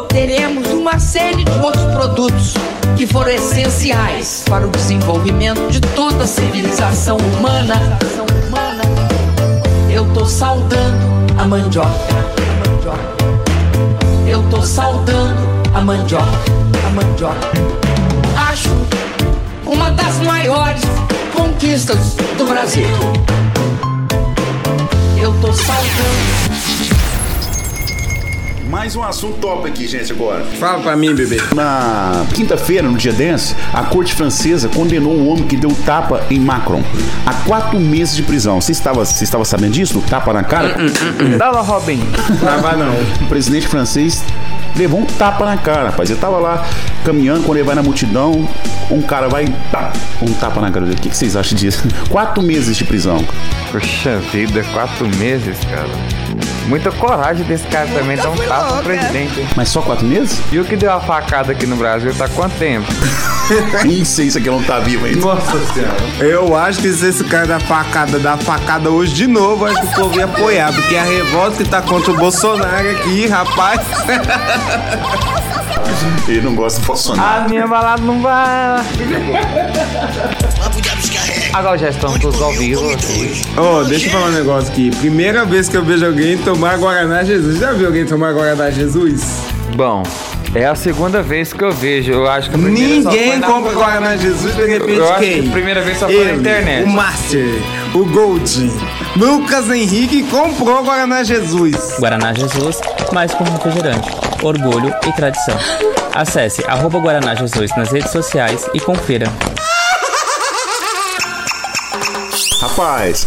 teremos 0.09 0.69
uma 0.69 0.99
série 0.99 1.45
de 1.45 1.53
outros 1.61 1.85
produtos 1.93 2.55
que 2.97 3.07
foram 3.07 3.31
essenciais 3.31 4.43
para 4.49 4.67
o 4.67 4.71
desenvolvimento 4.71 5.71
de 5.71 5.81
toda 5.81 6.25
a 6.25 6.27
civilização 6.27 7.17
humana. 7.17 7.99
Eu 9.91 10.07
tô 10.13 10.25
saudando 10.25 11.07
a 11.39 11.47
mandioca. 11.47 11.89
Eu 14.27 14.43
tô 14.51 14.63
saudando 14.63 15.41
a 15.75 15.81
mandioca. 15.81 16.27
A 16.87 16.91
mandioca. 16.91 17.49
Acho 18.51 18.71
uma 19.65 19.91
das 19.91 20.19
maiores 20.21 20.83
conquistas 21.35 22.17
do 22.37 22.47
Brasil. 22.47 22.89
Eu 25.21 25.33
tô 25.41 25.53
saudando. 25.53 26.48
Mais 28.69 28.95
um 28.95 29.03
assunto 29.03 29.39
top 29.39 29.67
aqui, 29.67 29.89
gente, 29.89 30.13
agora. 30.13 30.45
Fala 30.45 30.83
pra 30.83 30.95
mim, 30.95 31.15
bebê. 31.15 31.41
Na 31.55 32.27
quinta-feira, 32.35 32.87
no 32.87 32.99
dia 32.99 33.15
10, 33.15 33.57
a 33.73 33.85
corte 33.85 34.15
francesa 34.15 34.69
condenou 34.69 35.15
um 35.15 35.27
homem 35.31 35.45
que 35.45 35.57
deu 35.57 35.75
tapa 35.87 36.23
em 36.31 36.39
Macron 36.39 36.83
a 37.25 37.33
quatro 37.33 37.81
meses 37.81 38.15
de 38.15 38.23
prisão. 38.23 38.61
Você 38.61 38.73
estava, 38.73 39.07
você 39.07 39.25
estava 39.25 39.43
sabendo 39.47 39.73
disso? 39.73 40.03
Tapa 40.03 40.35
na 40.35 40.45
cara? 40.45 40.77
Dá 41.39 41.51
Robin. 41.63 41.99
Tava 42.41 42.77
não. 42.77 42.95
O 43.23 43.27
presidente 43.29 43.67
francês 43.67 44.23
levou 44.77 45.01
um 45.01 45.07
tapa 45.07 45.47
na 45.47 45.57
cara, 45.57 45.89
rapaz. 45.89 46.11
Ele 46.11 46.21
tava 46.21 46.37
lá 46.37 46.67
caminhando, 47.07 47.45
quando 47.45 47.57
ele 47.57 47.67
vai 47.67 47.75
na 47.75 47.83
multidão, 47.83 48.47
um 48.91 49.01
cara 49.01 49.29
vai 49.29 49.47
tá, 49.73 49.93
um 50.21 50.33
tapa 50.35 50.61
na 50.61 50.71
cara 50.71 50.85
dele. 50.85 50.99
O 50.99 51.01
que, 51.01 51.09
que 51.09 51.17
vocês 51.17 51.37
acham 51.37 51.57
disso? 51.57 51.83
Quatro 52.11 52.43
meses 52.43 52.77
de 52.77 52.85
prisão. 52.85 53.25
Poxa 53.73 54.19
vida, 54.31 54.63
quatro 54.73 55.09
meses, 55.17 55.57
cara. 55.71 56.48
Muita 56.69 56.93
coragem 56.93 57.45
desse 57.47 57.67
cara 57.69 57.89
também 57.89 58.17
dar 58.17 58.31
um 58.31 58.37
tapa 58.37 58.77
no 58.77 58.83
presidente. 58.83 59.49
Mas 59.57 59.69
só 59.71 59.81
quatro 59.81 60.07
meses? 60.07 60.39
E 60.53 60.59
o 60.59 60.65
que 60.65 60.77
deu 60.77 60.93
a 60.93 61.01
facada 61.01 61.53
aqui 61.53 61.67
no 61.67 61.77
Brasil 61.77 62.15
tá 62.15 62.29
quanto 62.29 62.57
tempo? 62.59 62.87
Isso, 63.89 64.23
isso 64.23 64.39
aqui 64.39 64.49
não 64.49 64.63
tá 64.63 64.79
vivo 64.79 65.07
ainda. 65.07 65.21
Nossa 65.21 65.59
senhora. 65.73 65.97
Eu 66.21 66.55
acho 66.55 66.81
que 66.81 66.93
se 66.93 67.07
esse 67.07 67.25
cara 67.25 67.47
da 67.47 67.61
facada 67.61 68.19
dar 68.19 68.37
facada 68.37 68.91
hoje 68.91 69.15
de 69.15 69.27
novo, 69.27 69.65
acho 69.67 69.81
que 69.81 69.87
o 69.87 69.91
povo 69.95 70.19
ia 70.19 70.25
apoiar, 70.27 70.73
porque 70.73 70.97
a 70.97 71.05
revolta 71.05 71.63
que 71.63 71.69
tá 71.69 71.81
contra 71.83 72.13
o 72.13 72.17
Bolsonaro 72.17 72.91
aqui, 72.91 73.27
rapaz. 73.27 73.81
Ele 76.29 76.43
não 76.43 76.55
gosta 76.55 76.81
do 76.81 76.87
Bolsonaro. 76.87 77.47
A 77.47 77.49
minha 77.49 77.67
balada 77.67 78.03
não 78.03 78.21
vai. 78.21 78.85
Agora 81.53 81.79
já 81.79 81.89
estamos 81.89 82.19
todos 82.21 82.41
ao 82.41 82.53
vivo 82.53 82.91
aqui. 82.93 83.43
Ô, 83.57 83.83
deixa 83.85 84.07
eu 84.07 84.13
falar 84.13 84.27
um 84.27 84.33
negócio 84.33 84.71
aqui. 84.71 84.91
Primeira 84.97 85.45
vez 85.45 85.69
que 85.69 85.77
eu 85.77 85.85
vejo 85.85 86.05
alguém 86.05 86.37
tomar 86.39 86.77
Guaraná 86.77 87.25
Jesus. 87.25 87.59
Já 87.59 87.73
viu 87.73 87.87
alguém 87.87 88.05
tomar 88.05 88.33
Guaraná 88.33 88.71
Jesus? 88.71 89.23
Bom, 89.75 90.03
é 90.55 90.65
a 90.67 90.75
segunda 90.75 91.23
vez 91.23 91.53
que 91.53 91.63
eu 91.63 91.71
vejo. 91.73 92.13
Eu 92.13 92.29
acho 92.29 92.49
que 92.51 92.57
a 92.57 92.59
primeira 92.59 92.95
Ninguém 92.95 93.39
na- 93.39 93.47
compra 93.47 93.73
Guaraná 93.73 94.17
Jesus 94.17 94.55
de 94.55 94.67
repente 94.67 94.99
Eu 94.99 95.09
acho 95.11 95.21
quem? 95.21 95.43
que 95.43 95.49
a 95.49 95.53
primeira 95.53 95.81
vez 95.83 95.99
só 95.99 96.07
foi 96.07 96.15
na 96.17 96.31
Ele, 96.31 96.41
internet. 96.41 96.85
O 96.85 96.89
Master, 96.93 97.47
o 97.95 98.05
Gold, 98.07 98.73
Lucas 99.17 99.71
Henrique 99.71 100.23
comprou 100.25 100.83
Guaraná 100.85 101.23
Jesus. 101.23 101.97
Guaraná 101.99 102.33
Jesus, 102.33 102.81
mais 103.13 103.33
como 103.35 103.51
refrigerante, 103.53 104.09
orgulho 104.43 104.93
e 105.07 105.13
tradição. 105.13 105.57
Acesse 106.15 106.65
arroba 106.67 106.99
Guaraná 106.99 107.35
Jesus 107.35 107.71
nas 107.77 107.91
redes 107.93 108.11
sociais 108.11 108.67
e 108.75 108.81
confira. 108.81 109.31
Rapaz, 112.61 113.27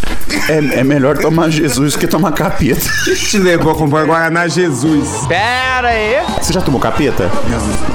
é, 0.50 0.80
é 0.80 0.84
melhor 0.84 1.18
tomar 1.18 1.50
Jesus 1.50 1.96
que 1.96 2.06
tomar 2.06 2.34
capeta. 2.34 2.91
Te 3.04 3.40
levou 3.40 3.72
a 3.72 3.76
comprar 3.76 4.06
Guaraná 4.06 4.48
Jesus. 4.48 5.26
Pera 5.28 5.88
aí. 5.88 6.22
Você 6.40 6.54
já 6.54 6.62
tomou 6.62 6.80
capeta? 6.80 7.32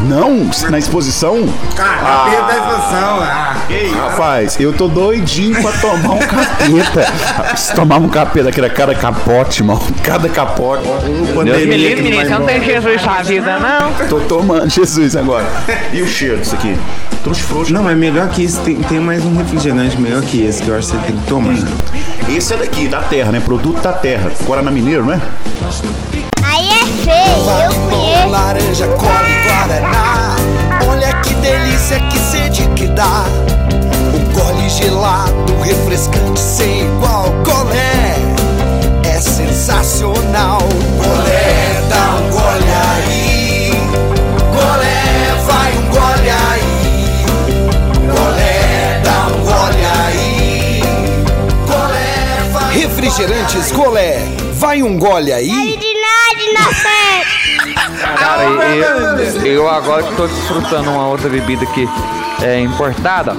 Não. 0.03 0.31
Não? 0.35 0.51
Na 0.69 0.79
exposição? 0.81 1.49
Cara, 1.77 1.99
capeta 1.99 2.43
da 2.43 2.53
expansão. 2.55 3.21
Ah, 3.23 3.57
que 3.69 3.75
isso. 3.75 3.95
Rapaz, 3.95 4.61
eu 4.61 4.73
tô 4.73 4.89
doidinho 4.89 5.63
pra 5.63 5.71
tomar 5.73 6.15
um 6.15 6.19
capeta. 6.19 7.07
Se 7.57 7.73
tomar 7.75 7.99
um 7.99 8.09
capeta, 8.09 8.49
aquele 8.49 8.69
cada 8.71 8.97
capote, 8.97 9.63
mano. 9.63 9.81
Cada 10.03 10.29
capote. 10.29 10.83
Deus 10.83 11.67
me 11.67 11.77
livre, 11.77 12.03
menino. 12.03 12.25
Você 12.25 12.31
não 12.31 12.45
tem 12.45 12.65
Jesus 12.65 13.05
na 13.05 13.23
vida, 13.23 13.59
não? 13.61 14.09
Tô 14.09 14.19
tomando 14.21 14.69
Jesus 14.69 15.15
agora. 15.15 15.47
E 15.93 16.03
o 16.03 16.07
cheiro 16.09 16.39
disso 16.39 16.57
aqui? 16.57 16.77
Trouxe 17.27 17.43
frouxo. 17.43 17.73
Não, 17.73 17.83
mas 17.83 17.99
melhor 17.99 18.29
que 18.29 18.45
isso, 18.45 18.61
tem, 18.61 18.77
tem 18.77 19.01
mais 19.01 19.25
um 19.25 19.37
refrigerante 19.37 20.01
melhor 20.01 20.23
que 20.23 20.45
esse 20.45 20.63
que 20.63 20.69
eu 20.69 20.79
acho 20.79 20.93
que 20.93 20.97
você 20.97 21.07
tem 21.07 21.17
que 21.17 21.27
tomar. 21.27 21.57
Esse 22.29 22.55
é 22.55 22.57
daqui, 22.57 22.87
da 22.87 23.01
terra, 23.01 23.33
né? 23.33 23.41
Produto 23.41 23.83
da 23.83 23.93
terra. 23.93 24.31
Guaraná 24.45 24.71
Mineiro, 24.71 25.05
não 25.05 25.15
é? 25.15 25.21
Aí 26.45 26.69
é 26.69 26.85
feio, 27.03 27.51
eu 27.65 27.91
conheço. 27.91 28.29
Laranja, 28.29 28.87
cola 28.87 29.29
e 29.29 29.49
guaraná. 29.49 30.37
Olha 30.89 31.13
que 31.15 31.35
delícia, 31.35 31.99
que 31.99 32.17
sede 32.17 32.65
que 32.77 32.87
dá. 32.87 33.25
O 34.15 34.33
gole 34.33 34.69
gelado, 34.69 35.57
refrescante, 35.65 36.39
sem 36.39 36.83
igual. 36.83 37.35
Colé 37.45 38.15
é 39.03 39.21
sensacional. 39.21 40.61
Colé, 41.03 41.66
Refrigerantes 53.01 53.71
Colé. 53.73 54.17
Vai 54.55 54.83
um 54.83 54.99
gole 54.99 55.31
aí. 55.31 55.79
Cara, 58.19 58.45
eu, 58.45 59.45
eu 59.45 59.69
agora 59.69 60.03
que 60.03 60.15
tô 60.17 60.27
desfrutando 60.27 60.91
uma 60.91 61.07
outra 61.07 61.29
bebida 61.29 61.67
que 61.67 61.87
é 62.43 62.59
importada, 62.61 63.37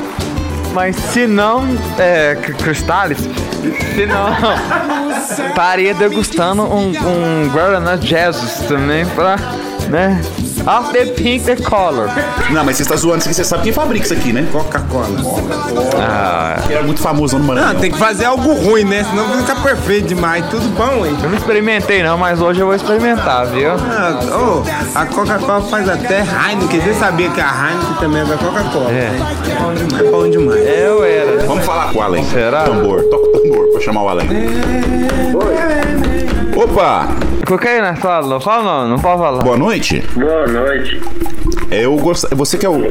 mas 0.74 0.96
se 0.96 1.26
não, 1.26 1.66
é, 1.98 2.36
cr- 2.40 2.54
Cristales, 2.54 3.18
se 3.96 4.06
não, 4.06 4.30
estaria 5.50 5.94
degustando 5.96 6.62
um, 6.64 6.90
um 6.92 7.50
Guaraná 7.50 7.98
Jesus 7.98 8.60
também 8.68 9.08
pra, 9.08 9.38
né, 9.90 10.22
of 10.68 10.92
the 10.92 11.06
pink 11.14 11.46
the 11.46 11.56
color. 11.56 12.10
Não, 12.52 12.64
mas 12.64 12.76
você 12.78 12.84
está 12.84 12.96
zoando 12.96 13.20
isso 13.20 13.28
aqui. 13.30 13.36
Você 13.36 13.44
sabe 13.44 13.64
quem 13.64 13.74
fabrica 13.74 14.06
isso 14.06 14.14
aqui, 14.14 14.34
né? 14.34 14.48
Coca-Cola. 14.52 15.08
Ah, 16.00 16.58
Era 16.70 16.84
muito 16.84 17.02
famoso 17.02 17.38
no 17.38 17.46
Maranhão. 17.46 17.74
Não, 17.74 17.80
tem 17.80 17.92
que 17.92 17.98
fazer 17.98 18.26
algo 18.26 18.54
ruim, 18.54 18.84
né? 18.84 19.04
Senão 19.10 19.26
fica 19.38 19.56
perfeito 19.56 20.08
demais. 20.08 20.46
Tudo 20.50 20.68
bom, 20.76 21.06
hein? 21.06 21.18
eu 21.24 21.30
não 21.30 21.38
experimentei 21.38 22.04
não, 22.04 22.18
mas 22.18 22.42
hoje 22.42 22.60
eu 22.60 22.66
vou 22.68 22.76
experimentar, 22.76 23.46
viu? 23.48 23.72
Ah, 23.72 24.20
ô, 24.36 24.64
a 24.98 25.06
Coca-Cola 25.06 25.62
faz 25.62 25.88
até 25.90 26.20
Heineken. 26.22 26.82
Você 26.82 26.94
sabia 26.96 27.30
que 27.30 27.42
a 27.42 27.46
Heineken 27.50 27.94
também 28.00 28.22
é 28.22 28.26
da 28.26 28.38
Coca-Cola? 28.38 28.90
É. 28.90 29.10
né? 29.10 29.36
É 29.50 29.56
bom 29.62 29.74
demais. 29.74 30.06
É 30.06 30.12
bom 30.12 30.30
demais. 30.30 30.62
Eu 30.68 31.04
era. 31.04 31.46
Vamos 31.46 31.66
falar 31.66 31.92
com 31.94 32.00
o 32.00 32.02
Allen. 32.02 32.24
Será? 32.26 32.64
Tambor. 32.64 33.02
Toca 33.04 33.28
o 33.28 33.40
tambor 33.40 33.67
pra 33.78 33.86
chamar 33.86 34.04
o 34.04 34.10
Allen. 34.10 34.28
Opa! 36.56 37.08
Coloquei 37.46 37.80
na 37.80 37.96
sala, 37.96 38.28
não 38.28 38.42
fala 38.42 38.64
não, 38.64 38.90
não 38.90 39.00
pode 39.00 39.20
falar. 39.20 39.44
Boa 39.44 39.58
noite. 39.58 40.04
Boa 40.16 40.48
noite. 40.48 41.02
É, 41.70 41.86
eu 41.86 41.96
gosto. 41.98 42.28
Você 42.36 42.58
que 42.58 42.66
é 42.66 42.70
o. 42.70 42.82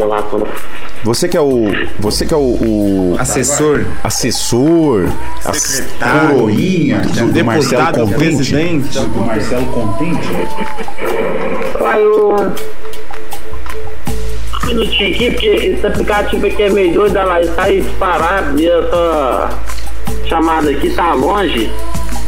Você 1.05 1.29
que 1.29 1.37
é 1.37 1.41
o. 1.41 1.65
Você 1.99 2.25
que 2.25 2.33
é 2.33 2.37
o. 2.37 2.41
o 2.41 3.17
Assessor. 3.19 3.85
assessor. 4.05 5.09
A 5.45 5.53
Secretário. 5.53 6.37
coroinha 6.37 7.01
do, 7.01 7.33
do 7.33 7.45
Marcelo 7.45 7.71
Deputado 7.71 8.01
Contente. 8.01 8.19
presidente. 8.19 8.99
Do 9.01 9.21
Marcelo 9.21 9.67
Contente. 9.67 10.29
Um 14.65 14.69
minutinho 14.69 15.11
aqui, 15.15 15.31
porque 15.31 15.47
esse 15.47 15.87
aplicativo 15.87 16.47
aqui 16.47 16.63
é 16.63 16.71
meio 16.71 16.93
doido, 16.93 17.17
olha 17.17 17.25
lá, 17.25 17.41
ele 17.41 17.51
tá 17.53 17.69
disparado 17.69 18.61
e 18.61 18.67
essa 18.69 19.51
chamada 20.29 20.71
aqui 20.71 20.91
tá 20.91 21.13
longe. 21.15 21.71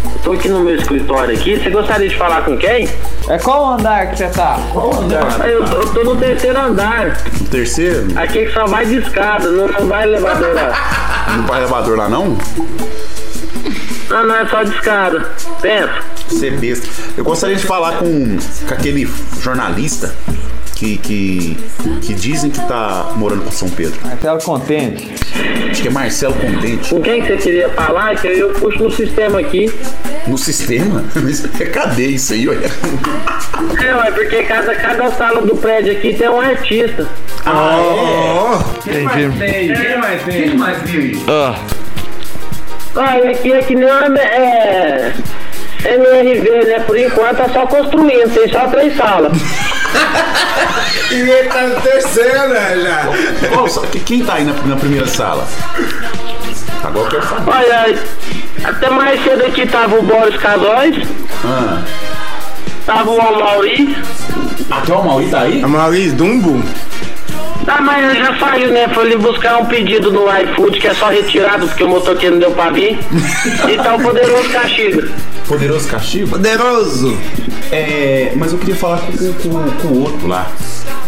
Eu 0.05 0.23
tô 0.23 0.33
aqui 0.33 0.49
no 0.49 0.61
meu 0.61 0.77
escritório 0.77 1.35
aqui, 1.35 1.57
você 1.57 1.71
gostaria 1.71 2.09
de 2.09 2.17
falar 2.17 2.43
com 2.43 2.57
quem? 2.57 2.89
É 3.29 3.39
qual 3.39 3.73
andar 3.75 4.11
que 4.11 4.17
você 4.19 4.29
tá? 4.29 4.59
Qual 4.73 5.01
andar? 5.01 5.49
Eu, 5.49 5.65
eu 5.65 5.93
tô 5.93 6.05
no 6.05 6.17
terceiro 6.17 6.59
andar, 6.59 7.21
O 7.41 7.45
terceiro. 7.45 8.07
aqui 8.17 8.47
que 8.47 8.53
só 8.53 8.67
vai 8.67 8.87
de 8.87 8.97
escada, 8.97 9.51
não, 9.51 9.69
não 9.69 9.87
vai 9.87 10.05
elevador 10.05 10.55
lá. 10.55 11.35
Não 11.37 11.47
vai 11.47 11.61
elevador 11.61 11.97
lá, 11.99 12.09
não? 12.09 12.37
Não, 14.09 14.27
não 14.27 14.35
é 14.37 14.47
só 14.47 14.63
de 14.63 14.71
escada. 14.71 15.31
Pensa. 15.61 15.93
Ser 16.29 16.53
besta. 16.59 16.89
Eu 17.17 17.25
gostaria 17.25 17.57
de 17.57 17.65
falar 17.67 17.99
com, 17.99 18.39
com 18.67 18.75
aquele 18.75 19.07
jornalista 19.41 20.15
que, 20.79 20.97
que, 20.99 21.57
que 22.03 22.15
dizem 22.15 22.51
que 22.51 22.61
tá 22.61 23.13
morando 23.17 23.43
com 23.43 23.51
São 23.51 23.69
Pedro. 23.69 23.99
Marcelo 24.05 24.41
Contente. 24.41 25.13
Acho 25.71 25.83
que 25.83 25.89
é 25.89 25.91
Marcelo 25.91 26.35
Contente. 26.35 26.91
Com 26.91 27.03
quem 27.03 27.21
que 27.21 27.29
você 27.29 27.37
queria 27.37 27.69
falar? 27.71 28.15
Que 28.15 28.29
eu 28.29 28.51
puxo 28.51 28.85
no 28.85 28.91
sistema 28.91 29.41
aqui. 29.41 29.73
No 30.29 30.39
sistema? 30.39 31.05
Mas 31.21 31.41
Cadê 31.73 32.07
isso 32.07 32.33
aí, 32.33 32.49
olha? 32.49 32.71
É, 33.85 33.95
ué, 33.95 34.11
porque 34.13 34.43
cada, 34.45 34.73
cada 34.77 35.11
sala 35.11 35.43
do 35.43 35.57
prédio 35.57 35.93
aqui 35.93 36.15
tem 36.15 36.29
um 36.29 36.41
artista. 36.41 37.09
Ah, 37.45 38.63
Entendi. 38.87 39.75
Quem 39.75 39.99
mais 39.99 40.23
tem? 40.23 40.43
Quem 40.43 40.57
mais 40.57 40.83
tem? 40.83 41.25
Ah, 41.29 41.59
Ah, 42.95 43.15
aqui 43.31 43.53
é 43.53 43.63
que 43.63 43.75
nem 43.75 43.85
uma, 43.85 44.19
é, 44.19 45.13
MRV, 45.85 46.65
né? 46.67 46.81
Por 46.81 46.99
enquanto 46.99 47.37
tá 47.37 47.49
só 47.49 47.67
construindo, 47.67 48.33
tem 48.35 48.49
só 48.51 48.67
três 48.69 48.97
salas. 48.97 49.33
E 51.11 51.15
ele 51.15 51.49
tá 51.49 51.63
no 51.63 51.81
terceiro, 51.81 52.49
né, 52.49 52.77
já? 52.83 53.49
Qual 53.49 53.67
quem 54.05 54.23
tá 54.25 54.35
aí 54.35 54.45
na, 54.45 54.53
na 54.53 54.77
primeira 54.77 55.07
sala? 55.07 55.47
Agora 56.85 57.07
eu 57.07 57.11
quero 57.11 57.27
saber. 57.29 57.51
Olha, 57.51 57.99
até 58.65 58.91
mais 58.91 59.23
cedo 59.25 59.45
aqui 59.47 59.67
tava 59.67 59.97
o 59.99 60.03
Boris 60.03 60.37
Casóis, 60.37 60.97
Ah, 61.45 61.83
tava 62.85 63.11
o 63.11 63.21
Amauri. 63.21 63.97
até 64.71 64.93
o 64.93 65.03
Mauri 65.03 65.27
tá 65.29 65.41
aí? 65.41 65.63
A 65.63 65.69
Maurício 65.69 66.13
Dumbo? 66.15 66.63
Ah, 67.71 67.81
mas 67.83 68.11
ele 68.11 68.25
já 68.25 68.35
saiu, 68.39 68.71
né? 68.73 68.89
Foi 68.89 69.05
ali 69.05 69.17
buscar 69.17 69.59
um 69.59 69.67
pedido 69.67 70.11
no 70.11 70.25
iFood 70.41 70.81
que 70.81 70.87
é 70.87 70.95
só 70.95 71.09
retirado 71.09 71.67
porque 71.69 71.85
o 71.85 71.89
motoqueiro 71.89 72.37
não 72.37 72.41
deu 72.41 72.51
pra 72.53 72.71
vir. 72.71 72.99
E 73.69 73.77
tá 73.77 73.95
o 73.95 74.01
poderoso 74.03 74.49
castigo. 74.51 75.03
Poderoso 75.47 75.89
Castigo? 75.89 76.29
Poderoso. 76.29 77.19
É, 77.73 78.33
mas 78.37 78.53
eu 78.53 78.59
queria 78.59 78.75
falar 78.77 78.99
com, 79.01 79.13
com- 79.17 79.71
com 79.81 79.89
o 79.89 80.03
outro 80.03 80.27
lá. 80.27 80.47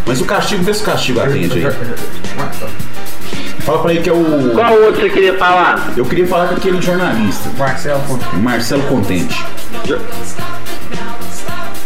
Mas 0.07 0.20
o 0.20 0.25
Castigo, 0.25 0.62
vê 0.64 0.73
se 0.73 0.81
o 0.83 0.85
Castigo 0.87 1.20
atende 1.20 1.59
aí. 1.59 1.73
Fala 3.61 3.79
pra 3.83 3.92
ele 3.92 4.01
que 4.03 4.09
é 4.09 4.12
o. 4.14 4.53
Qual 4.55 4.73
outro 4.83 5.03
você 5.03 5.11
queria 5.11 5.37
falar? 5.37 5.92
Eu 5.94 6.07
queria 6.07 6.27
falar 6.27 6.49
com 6.49 6.55
aquele 6.55 6.81
jornalista. 6.81 7.51
Marcelo 7.59 8.01
Contente. 8.09 8.37
Marcelo 8.38 8.83
Contente. 8.85 9.44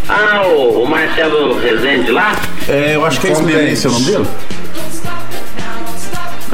Ah, 0.08 0.42
o, 0.46 0.82
o 0.84 0.88
Marcelo 0.88 1.58
Rezende 1.58 2.10
lá? 2.12 2.36
É, 2.68 2.94
eu 2.94 3.04
acho 3.04 3.20
que 3.20 3.26
é 3.28 3.32
esse 3.32 3.42
mesmo. 3.42 3.60
Esse 3.62 3.86
é 3.86 3.90
o 3.90 3.92
nome 3.94 4.04
dele? 4.06 4.26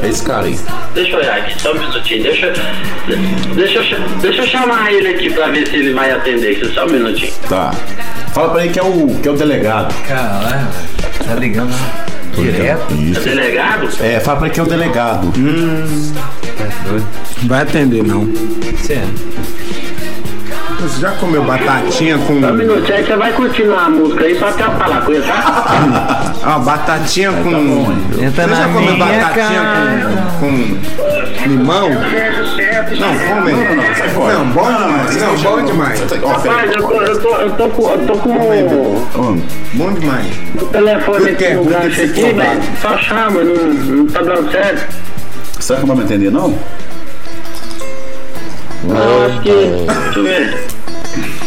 É 0.03 0.07
esse 0.09 0.23
cara 0.23 0.45
aí. 0.47 0.57
Deixa 0.95 1.11
eu 1.11 1.19
olhar 1.19 1.37
aqui, 1.37 1.61
só 1.61 1.71
um 1.73 1.79
minutinho. 1.79 2.23
Deixa, 2.23 2.45
eu- 2.47 3.55
deixa, 3.55 3.79
eu, 3.79 3.99
deixa 4.21 4.41
eu 4.41 4.47
chamar 4.47 4.91
ele 4.91 5.07
aqui 5.09 5.29
pra 5.31 5.47
ver 5.47 5.67
se 5.67 5.75
ele 5.75 5.93
vai 5.93 6.11
atender 6.11 6.57
aqui, 6.57 6.73
só 6.73 6.85
um 6.85 6.89
minutinho. 6.89 7.31
Tá. 7.47 7.71
Fala 8.33 8.49
pra 8.49 8.63
ele 8.63 8.73
que 8.73 8.79
é 8.79 8.83
o, 8.83 9.19
que 9.21 9.27
é 9.27 9.31
o 9.31 9.35
delegado. 9.35 9.93
caralho, 10.07 10.67
tá 11.27 11.35
ligando. 11.35 11.73
Direto? 12.35 12.93
Isso. 12.93 13.19
Delegado? 13.21 13.89
É, 13.99 14.19
fala 14.21 14.37
pra 14.37 14.47
ele 14.47 14.53
que 14.53 14.59
é 14.59 14.63
o 14.63 14.65
delegado. 14.65 15.33
Hum. 15.37 16.13
Vai 17.43 17.61
atender, 17.63 18.03
não. 18.03 18.21
Você 20.81 20.99
já 20.99 21.11
comeu 21.11 21.43
batatinha 21.43 22.17
com. 22.17 22.41
Só 22.41 22.47
um 22.47 22.53
minutinho 22.53 22.97
aí, 22.97 23.05
você 23.05 23.15
vai 23.15 23.31
continuar 23.33 23.85
a 23.85 23.89
música 23.91 24.23
aí 24.23 24.33
pra 24.33 24.49
atrapalhar 24.49 25.05
com 25.05 25.11
isso, 25.11 25.27
tá? 25.27 26.33
Ó, 26.43 26.59
batatinha 26.59 27.31
com. 27.31 27.91
Entra 28.19 28.47
Você 28.47 28.55
já 28.55 28.63
comeu 28.67 28.81
minha 28.81 29.05
batatinha 29.05 29.61
com, 30.39 30.77
com 31.43 31.49
limão? 31.49 31.89
Não, 31.89 31.99
come. 33.19 33.51
Não, 33.51 33.63
não, 33.63 33.75
não, 33.75 33.95
sai 33.95 34.09
fora. 34.09 34.33
Não, 34.33 34.45
bom 34.47 34.71
demais. 34.71 35.17
Não, 35.17 35.35
bom 35.37 35.65
demais. 35.65 36.01
Rapaz, 36.01 36.71
eu 36.71 36.81
tô, 36.81 37.01
eu 37.01 37.21
tô, 37.21 37.35
eu 37.35 37.51
tô 37.51 37.69
com. 37.69 37.91
Eu 37.91 38.07
tô 38.07 38.13
com 38.15 39.41
Bom 39.73 39.93
demais. 39.93 40.27
o 40.59 40.65
telefone 40.65 41.29
aqui 41.29 41.53
no 41.53 41.65
gancho 41.65 42.01
aqui, 42.01 42.33
velho. 42.33 42.61
Só 42.81 42.97
chama, 42.97 43.43
não, 43.43 43.73
não 43.73 44.07
tá 44.07 44.23
dando 44.23 44.51
certo. 44.51 44.95
Será 45.59 45.79
que 45.79 45.85
não 45.85 45.95
vai 45.95 46.03
me 46.03 46.11
entender, 46.11 46.31
não? 46.31 46.57
Não, 48.83 49.25
acho 49.25 49.41
que. 49.41 49.51
Deixa 49.51 50.19
eu 50.19 50.23
ver. 50.23 50.57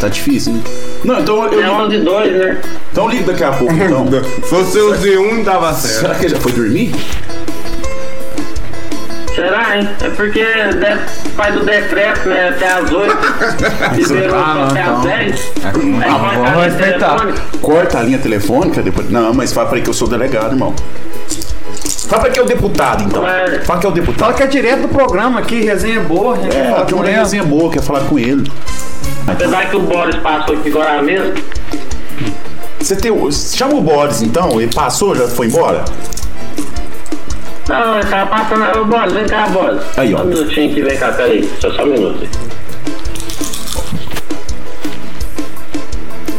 Tá 0.01 0.09
difícil, 0.09 0.53
hein? 0.55 0.63
Não, 1.05 1.21
então 1.21 1.53
eu. 1.53 1.63
É 1.63 1.71
11 1.71 1.95
e 1.97 2.01
2, 2.01 2.33
né? 2.33 2.61
Então 2.93 3.09
liga 3.09 3.33
daqui 3.33 3.45
a 3.45 3.53
pouco, 3.53 3.73
então. 3.75 4.07
Se 4.11 4.41
fosse 4.49 4.79
o 4.79 4.93
Z1, 4.93 5.45
dava 5.45 5.73
certo. 5.73 6.01
Será 6.01 6.15
que 6.15 6.25
ele 6.27 6.35
já 6.35 6.41
foi 6.41 6.53
dormir? 6.53 6.95
Será, 9.35 9.77
hein? 9.79 9.89
É 10.01 10.09
porque 10.11 10.45
de- 10.45 11.31
faz 11.35 11.57
o 11.61 11.65
decreto, 11.65 12.29
né? 12.29 12.51
Até 12.51 12.69
às 12.73 12.91
8. 12.93 13.17
Liberou 13.97 14.37
Ah, 14.39 14.69
até 14.71 14.81
então. 14.83 14.97
às 14.99 15.03
10. 15.05 15.53
Ah, 15.65 15.69
Aí 15.69 15.73
vamos 15.73 16.05
corta 16.05 16.47
a 16.61 16.63
respeitar. 16.63 17.35
Corta 17.61 17.99
a 17.99 18.03
linha 18.03 18.19
telefônica 18.19 18.81
depois. 18.83 19.11
Não, 19.11 19.35
mas 19.35 19.53
fala 19.53 19.67
pra 19.69 19.77
ele 19.79 19.85
que 19.85 19.91
eu 19.91 19.95
sou 19.95 20.07
delegado, 20.07 20.53
irmão. 20.53 20.73
Fala 22.15 22.27
pra 22.27 22.31
que 22.31 22.39
é 22.39 22.43
o 22.43 22.47
deputado, 22.47 23.03
então. 23.03 23.25
Fala 23.65 23.81
que 23.81 23.87
é 23.87 23.89
o 23.89 23.93
deputado. 23.93 24.19
Fala 24.21 24.33
que 24.35 24.43
é 24.45 24.47
direto 24.47 24.83
do 24.83 24.89
programa 24.89 25.41
aqui, 25.41 25.63
resenha 25.65 25.99
boa. 26.01 26.37
A 26.37 26.41
gente 26.43 26.57
É, 26.57 26.71
fala 26.71 26.85
tem 26.85 26.95
com 26.95 27.01
uma 27.03 27.09
ele. 27.11 27.19
resenha 27.19 27.43
boa, 27.43 27.71
quer 27.73 27.83
falar 27.83 28.01
com 28.05 28.17
ele. 28.17 28.49
Apesar 29.27 29.69
que 29.69 29.75
o 29.77 29.81
Boris 29.81 30.15
passou 30.17 30.55
aqui 30.57 30.69
agora 30.69 31.03
mesmo. 31.03 31.33
Você 32.79 32.95
tem. 32.95 33.11
o- 33.11 33.33
Chama 33.33 33.75
o 33.75 33.81
Boris, 33.81 34.23
então. 34.23 34.61
Ele 34.61 34.73
passou, 34.73 35.17
já 35.17 35.27
foi 35.27 35.49
embora? 35.49 35.85
Não, 37.69 37.99
ele 37.99 38.07
tava 38.09 38.27
passando. 38.31 38.81
Ô, 38.81 38.85
Boris, 38.85 39.13
vem 39.13 39.27
cá, 39.27 39.49
Boris. 39.49 39.81
Aí, 39.97 40.15
ó. 40.15 40.19
Só 40.19 40.23
um 40.23 40.27
minutinho 40.29 40.71
aqui, 40.71 40.83
vem 40.83 40.97
cá, 40.97 41.11
peraí. 41.13 41.51
Só, 41.61 41.71
só 41.73 41.83
um 41.83 41.87
minuto. 41.87 42.29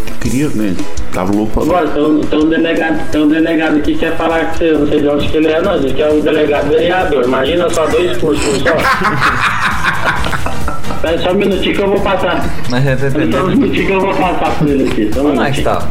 Eu 0.08 0.16
queria, 0.22 0.48
né? 0.50 0.74
Tava 1.16 1.32
louco 1.32 1.54
pra 1.54 1.64
Ô, 1.64 1.66
Boris, 1.66 1.92
tem 1.94 2.04
um, 2.04 2.20
tem 2.20 2.40
um 2.40 2.50
delegado, 2.50 3.10
tem 3.10 3.22
um 3.22 3.30
delegado 3.30 3.78
aqui 3.78 3.94
que 3.94 4.00
quer 4.00 4.18
falar 4.18 4.52
que 4.52 4.58
você, 4.58 4.74
não 4.74 4.86
sei 4.86 5.00
de 5.00 5.08
onde 5.08 5.30
que 5.30 5.38
ele 5.38 5.48
é, 5.48 5.62
não. 5.62 5.80
Que 5.80 6.02
é 6.02 6.12
o 6.12 6.22
delegado 6.22 6.68
vereador. 6.68 7.24
Imagina 7.24 7.70
só 7.70 7.88
dois 7.88 8.18
cursos 8.18 8.62
só. 8.62 8.76
Pera 11.02 11.18
só 11.22 11.32
um 11.32 11.36
minutinho 11.36 11.74
que 11.74 11.82
eu 11.82 11.88
vou 11.88 12.02
passar. 12.02 12.46
Mas 12.70 12.86
é 12.86 12.98
Pera 12.98 13.32
só 13.32 13.46
um 13.46 13.48
minutinho 13.48 13.86
que 13.86 13.92
eu 13.94 14.02
vou 14.02 14.14
passar 14.14 14.60
por 14.60 14.68
ele 14.68 14.90
aqui. 14.90 15.10
Só 15.14 15.22
um 15.22 15.32
Onde 15.32 15.40
é 15.40 15.52
que 15.52 15.62
tá? 15.62 15.88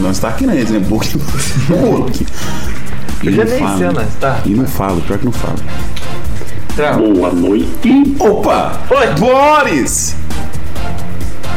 Nós 0.00 0.18
tá 0.18 0.30
aqui 0.30 0.46
na 0.46 0.54
boa. 0.80 1.04
E 3.22 3.26
Eu 3.28 3.32
já 3.32 3.44
não 3.44 3.50
nem 3.50 3.58
sei 3.78 3.86
onde 3.86 3.94
nós 3.94 4.14
tá. 4.16 4.40
E 4.46 4.50
não 4.50 4.66
fala, 4.66 5.00
pior 5.02 5.16
que 5.16 5.26
não 5.26 5.32
fala. 5.32 5.54
Boa 6.96 7.32
noite. 7.32 8.16
Opa! 8.18 8.80
Oi, 8.90 9.06
Boris! 9.16 10.16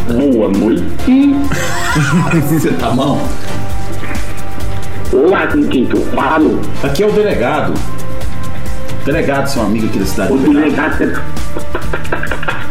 Boa 0.07 0.49
noite. 0.49 0.83
Você 2.49 2.71
tá 2.71 2.91
mal? 2.93 3.17
Olá, 5.11 5.47
com 5.47 5.63
quem 5.67 5.85
que 5.85 5.95
eu 5.95 6.01
falo? 6.07 6.59
Aqui 6.83 7.03
é 7.03 7.07
o 7.07 7.11
delegado. 7.11 7.73
Delegado, 9.05 9.47
seu 9.47 9.61
amigo 9.63 9.87
aqui 9.87 9.99
da 9.99 10.05
cidade. 10.05 10.33
O 10.33 10.37
delegado. 10.37 10.97
Você, 10.97 11.13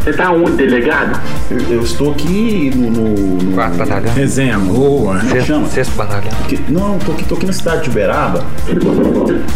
você 0.04 0.12
tá 0.14 0.30
onde, 0.32 0.56
delegado? 0.56 1.20
Eu, 1.50 1.58
eu 1.76 1.82
estou 1.82 2.10
aqui 2.12 2.70
no. 2.74 2.90
no, 2.90 3.08
no... 3.42 3.52
Quarto 3.54 3.76
batalhão. 3.76 4.12
Resenha 4.14 4.58
boa. 4.58 5.18
Como 5.20 5.40
chama? 5.42 5.68
Sexto 5.68 5.94
batalhão. 5.94 6.32
Aqui- 6.44 6.60
não, 6.68 6.98
tô 6.98 7.12
aqui, 7.12 7.24
tô 7.24 7.34
aqui 7.36 7.46
na 7.46 7.52
cidade 7.52 7.84
de 7.84 7.90
Uberaba. 7.90 8.44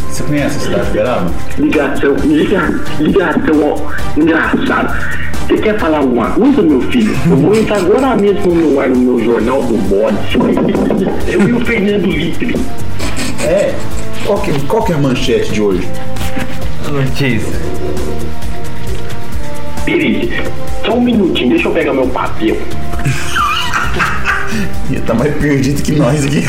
Você 0.09 0.23
conhece 0.23 0.57
a 0.57 0.61
cidade 0.61 0.85
de 0.85 0.91
Uberaba? 0.91 1.31
Ligação, 1.59 2.15
liga, 2.25 2.81
ligação, 3.01 3.62
ó, 3.62 4.21
engraçado. 4.21 5.26
Você 5.47 5.57
quer 5.59 5.79
falar 5.79 5.99
alguma 5.99 6.31
coisa, 6.31 6.61
meu 6.61 6.81
filho? 6.91 7.15
Eu 7.25 7.37
vou 7.37 7.55
entrar 7.55 7.77
agora 7.77 8.17
mesmo 8.17 8.53
no 8.53 8.81
ar 8.81 8.89
no 8.89 8.97
meu 8.97 9.25
jornal 9.25 9.63
do 9.63 9.79
bode. 9.79 10.17
Eu 11.29 11.49
e 11.49 11.53
o 11.53 11.65
Fernando 11.65 12.07
Litre. 12.07 12.57
É. 13.45 13.73
Qual 14.25 14.41
que, 14.41 14.53
qual 14.67 14.83
que 14.83 14.93
é 14.93 14.97
a 14.97 14.99
manchete 14.99 15.53
de 15.53 15.63
hoje? 15.63 15.87
Notícia. 16.91 17.55
Peraí, 19.85 20.33
só 20.85 20.95
um 20.95 21.01
minutinho, 21.01 21.51
deixa 21.51 21.69
eu 21.69 21.73
pegar 21.73 21.93
meu 21.93 22.09
papel. 22.09 22.57
Ele 24.91 25.01
tá 25.01 25.15
mais 25.15 25.33
perdido 25.37 25.81
que 25.81 25.93
nós 25.93 26.25
aqui. 26.25 26.43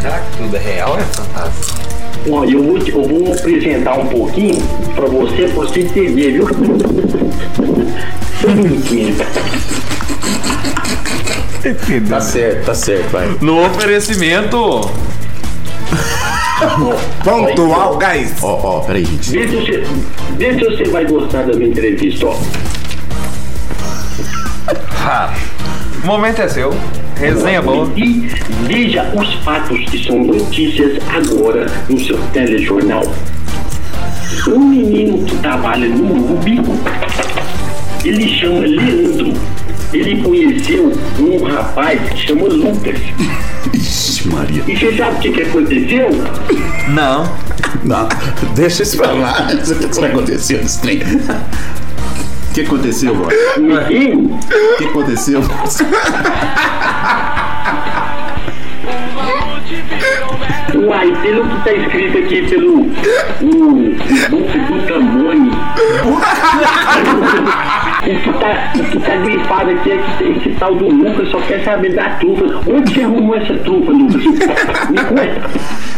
Será 0.00 0.18
que 0.18 0.36
tudo 0.36 0.56
é 0.56 0.58
real 0.58 0.90
ou 0.90 0.98
é 0.98 1.02
fantástico? 1.02 1.85
Olha, 2.28 2.50
eu 2.50 2.62
vou, 2.62 2.78
eu 2.78 3.02
vou 3.02 3.32
apresentar 3.32 3.98
um 3.98 4.06
pouquinho 4.06 4.60
pra 4.94 5.06
você, 5.06 5.48
pra 5.48 5.64
você 5.64 5.80
entender, 5.80 6.32
viu? 6.32 6.46
Tá 12.08 12.20
certo, 12.20 12.66
tá 12.66 12.74
certo, 12.74 13.10
vai. 13.10 13.36
No 13.40 13.64
oferecimento. 13.66 14.90
Pontual, 17.24 17.98
guys. 17.98 18.34
Ó, 18.42 18.60
ó, 18.62 18.80
peraí, 18.80 19.04
gente. 19.04 19.30
Vê 19.30 19.48
se, 19.48 19.56
você, 19.56 19.84
vê 20.36 20.54
se 20.54 20.64
você 20.64 20.84
vai 20.90 21.04
gostar 21.06 21.42
da 21.44 21.54
minha 21.54 21.70
entrevista, 21.70 22.26
ó. 22.26 22.36
O 26.02 26.06
momento 26.06 26.40
é 26.40 26.48
seu. 26.48 26.74
Resenha 27.16 27.62
boa. 27.62 27.90
E 27.96 28.28
veja 28.66 29.10
os 29.14 29.34
fatos 29.44 29.78
que 29.86 30.04
são 30.04 30.22
notícias 30.22 30.98
agora 31.08 31.66
no 31.88 31.98
seu 31.98 32.18
telejornal. 32.32 33.02
Um 34.48 34.58
menino 34.68 35.24
que 35.24 35.36
trabalha 35.38 35.88
no 35.88 36.34
UB, 36.34 36.60
ele 38.04 38.28
chama 38.28 38.60
Leandro. 38.60 39.32
Ele 39.92 40.22
conheceu 40.22 40.92
um 41.18 41.44
rapaz 41.44 42.00
que 42.10 42.26
chama 42.26 42.48
Lucas. 42.48 42.98
Ixi, 43.72 44.28
Maria. 44.28 44.62
E 44.66 44.76
você 44.76 44.96
sabe 44.96 45.16
o 45.16 45.20
que, 45.20 45.32
que 45.32 45.42
aconteceu? 45.42 46.10
Não. 46.88 47.46
Não, 47.84 48.08
deixa 48.54 48.82
isso 48.82 48.96
pra 48.96 49.12
lá. 49.12 49.48
Isso 49.54 49.74
que 49.74 50.00
vai 50.00 50.10
acontecer 50.10 50.58
nesse 50.58 50.80
trem. 50.80 51.00
O 52.56 52.58
que 52.58 52.62
aconteceu? 52.62 53.14
Menino, 53.58 54.40
O 54.40 54.76
que 54.78 54.84
aconteceu? 54.86 55.42
uai, 60.74 61.12
pelo 61.20 61.44
que 61.44 61.64
tá 61.64 61.72
escrito 61.74 62.18
aqui 62.18 62.42
pelo 62.48 62.80
o 62.80 63.94
Duque 64.30 64.58
do 64.58 64.86
Tamone. 64.88 65.50
O 68.06 68.08
que, 68.08 68.32
tá, 68.38 68.72
o 68.76 68.84
que 68.84 69.00
tá 69.00 69.16
grifado 69.16 69.70
aqui 69.70 69.90
é 69.90 69.98
que 69.98 70.24
esse 70.24 70.50
tal 70.58 70.74
do 70.76 70.88
Lucas 70.88 71.28
só 71.28 71.40
quer 71.40 71.64
saber 71.64 71.94
da 71.94 72.10
trufa. 72.10 72.44
Onde 72.66 72.94
você 72.94 73.02
arrumou 73.02 73.36
essa 73.36 73.54
trufa, 73.54 73.90
Lucas? 73.90 74.22
Me 74.90 74.98
conta. 75.04 75.50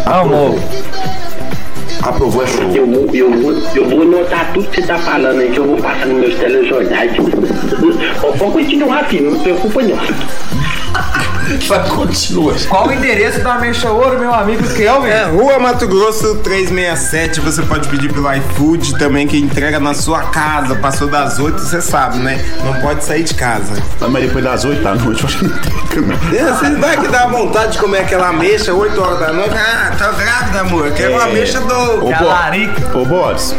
Amor. 0.06 0.60
Aprovou 2.04 2.48
show. 2.48 2.64
Eu 2.74 2.86
vou, 2.88 3.10
eu, 3.14 3.32
vou, 3.32 3.52
eu 3.76 3.90
vou 3.90 4.02
anotar 4.02 4.52
tudo 4.54 4.68
que 4.70 4.82
você 4.82 4.88
tá 4.88 4.98
falando 4.98 5.40
aí, 5.40 5.52
que 5.52 5.60
eu 5.60 5.66
vou 5.66 5.78
passar 5.78 6.08
nos 6.08 6.20
meus 6.20 6.36
telejornais. 6.36 7.12
Pode 8.22 8.52
continuar, 8.52 9.06
filho, 9.06 9.30
não 9.32 9.38
se 9.38 9.44
preocupa 9.44 9.82
não. 9.84 10.51
Vai, 11.68 11.90
continua. 11.90 12.56
Qual 12.70 12.88
o 12.88 12.92
endereço 12.94 13.40
da 13.42 13.56
Mexa 13.56 13.90
Ouro, 13.90 14.20
meu 14.20 14.34
amigo 14.34 14.64
Kelvin? 14.74 15.10
É, 15.10 15.26
Rua 15.26 15.60
Mato 15.60 15.88
Grosso 15.88 16.36
367. 16.38 17.40
Você 17.42 17.62
pode 17.64 17.88
pedir 17.90 18.12
pelo 18.12 18.32
iFood 18.34 18.98
também, 18.98 19.28
que 19.28 19.38
entrega 19.38 19.80
na 19.80 19.94
sua 19.94 20.24
casa. 20.24 20.76
Passou 20.76 21.08
das 21.08 21.40
8, 21.40 21.60
você 21.60 21.82
sabe, 21.82 22.18
né? 22.20 22.44
Não 22.64 22.74
pode 22.82 23.04
sair 23.04 23.24
de 23.24 23.34
casa. 23.34 23.82
Ah, 24.02 24.08
Mas 24.08 24.24
depois 24.26 24.44
das 24.44 24.66
8 24.66 24.82
da 24.82 24.96
noite, 24.96 25.22
eu 25.24 25.28
acho 25.28 25.38
que 25.40 25.46
não 25.46 25.58
tem, 25.58 26.02
não. 26.42 26.56
Você 26.58 26.76
vai 26.76 26.98
que 26.98 27.08
dá 27.08 27.28
vontade 27.28 27.74
de 27.74 27.78
comer 27.78 28.00
aquela 28.00 28.30
ameixa 28.30 28.74
8 28.74 29.02
horas 29.02 29.20
da 29.20 29.34
noite. 29.34 29.56
Ah, 29.56 29.92
tá 29.98 30.12
grávida, 30.12 30.62
amor. 30.62 30.92
Quero 30.92 31.14
uma 31.14 31.24
ameixa 31.24 31.60
do. 31.60 32.06
Ô, 32.06 32.12
Bo- 32.12 32.26
Ô, 32.94 33.06
Boris. 33.06 33.56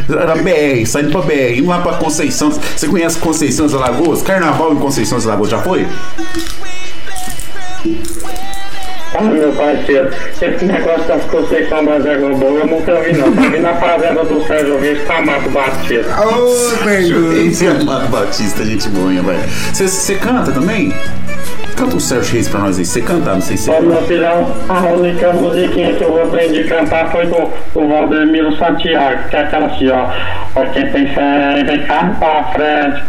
Era 0.08 0.34
BR, 0.36 0.86
saindo 0.86 1.10
pra 1.10 1.22
BR, 1.22 1.58
indo 1.58 1.68
lá 1.68 1.80
pra 1.80 1.94
Conceição. 1.94 2.50
Você 2.50 2.88
conhece 2.88 3.18
Conceição 3.18 3.66
das 3.66 3.74
Alagoas? 3.74 4.22
Carnaval 4.22 4.72
em 4.72 4.76
Conceição 4.76 5.18
das 5.18 5.26
Alagoas 5.26 5.50
já 5.50 5.58
foi? 5.62 5.86
Ah, 9.12 9.22
meu 9.22 9.50
parceiro, 9.52 10.08
esse 10.40 10.64
negócio 10.64 11.04
das 11.08 11.24
Conceição 11.24 11.84
das 11.84 12.06
Águas 12.06 12.38
Boas 12.38 12.60
eu 12.60 12.66
nunca 12.68 13.00
vi 13.00 13.12
não. 13.16 13.34
Só 13.34 13.50
vi 13.50 13.58
na 13.58 13.74
fazenda 13.74 14.24
do 14.24 14.46
Sérgio 14.46 14.78
Reis 14.78 15.02
Camato 15.04 15.50
Batista. 15.50 16.26
Ô, 16.26 17.34
Esse 17.34 17.66
é 17.66 17.70
Amado 17.70 18.08
Batista, 18.08 18.64
gente 18.64 18.88
boa, 18.90 19.08
velho. 19.10 19.40
Você- 19.72 19.88
Você 19.88 20.14
canta 20.14 20.52
também? 20.52 20.92
Canta 21.80 21.96
o 21.96 22.00
Sérgio 22.00 22.34
Reis 22.34 22.46
pra 22.46 22.60
nós 22.60 22.78
aí. 22.78 22.84
Você 22.84 23.00
canta, 23.00 23.32
não 23.32 23.40
sei 23.40 23.56
se 23.56 23.70
Ô, 23.70 23.80
meu 23.80 24.02
filhão, 24.02 24.54
a 24.68 24.80
única 24.92 25.32
musiquinha 25.32 25.94
que 25.94 26.04
eu 26.04 26.22
aprendi 26.22 26.60
a 26.60 26.68
cantar 26.68 27.10
foi 27.10 27.24
do, 27.24 27.50
do 27.72 27.88
Valdemiro 27.88 28.54
Santiago, 28.58 29.30
que 29.30 29.36
é 29.36 29.40
aquela 29.40 29.66
assim, 29.66 29.88
ó. 29.88 30.10
Ó, 30.56 30.66
quem 30.74 30.86
tem 30.90 31.06
fé, 31.06 31.64
vem 31.64 31.82
cá 31.86 32.14
pra 32.18 32.44
frente, 32.52 33.02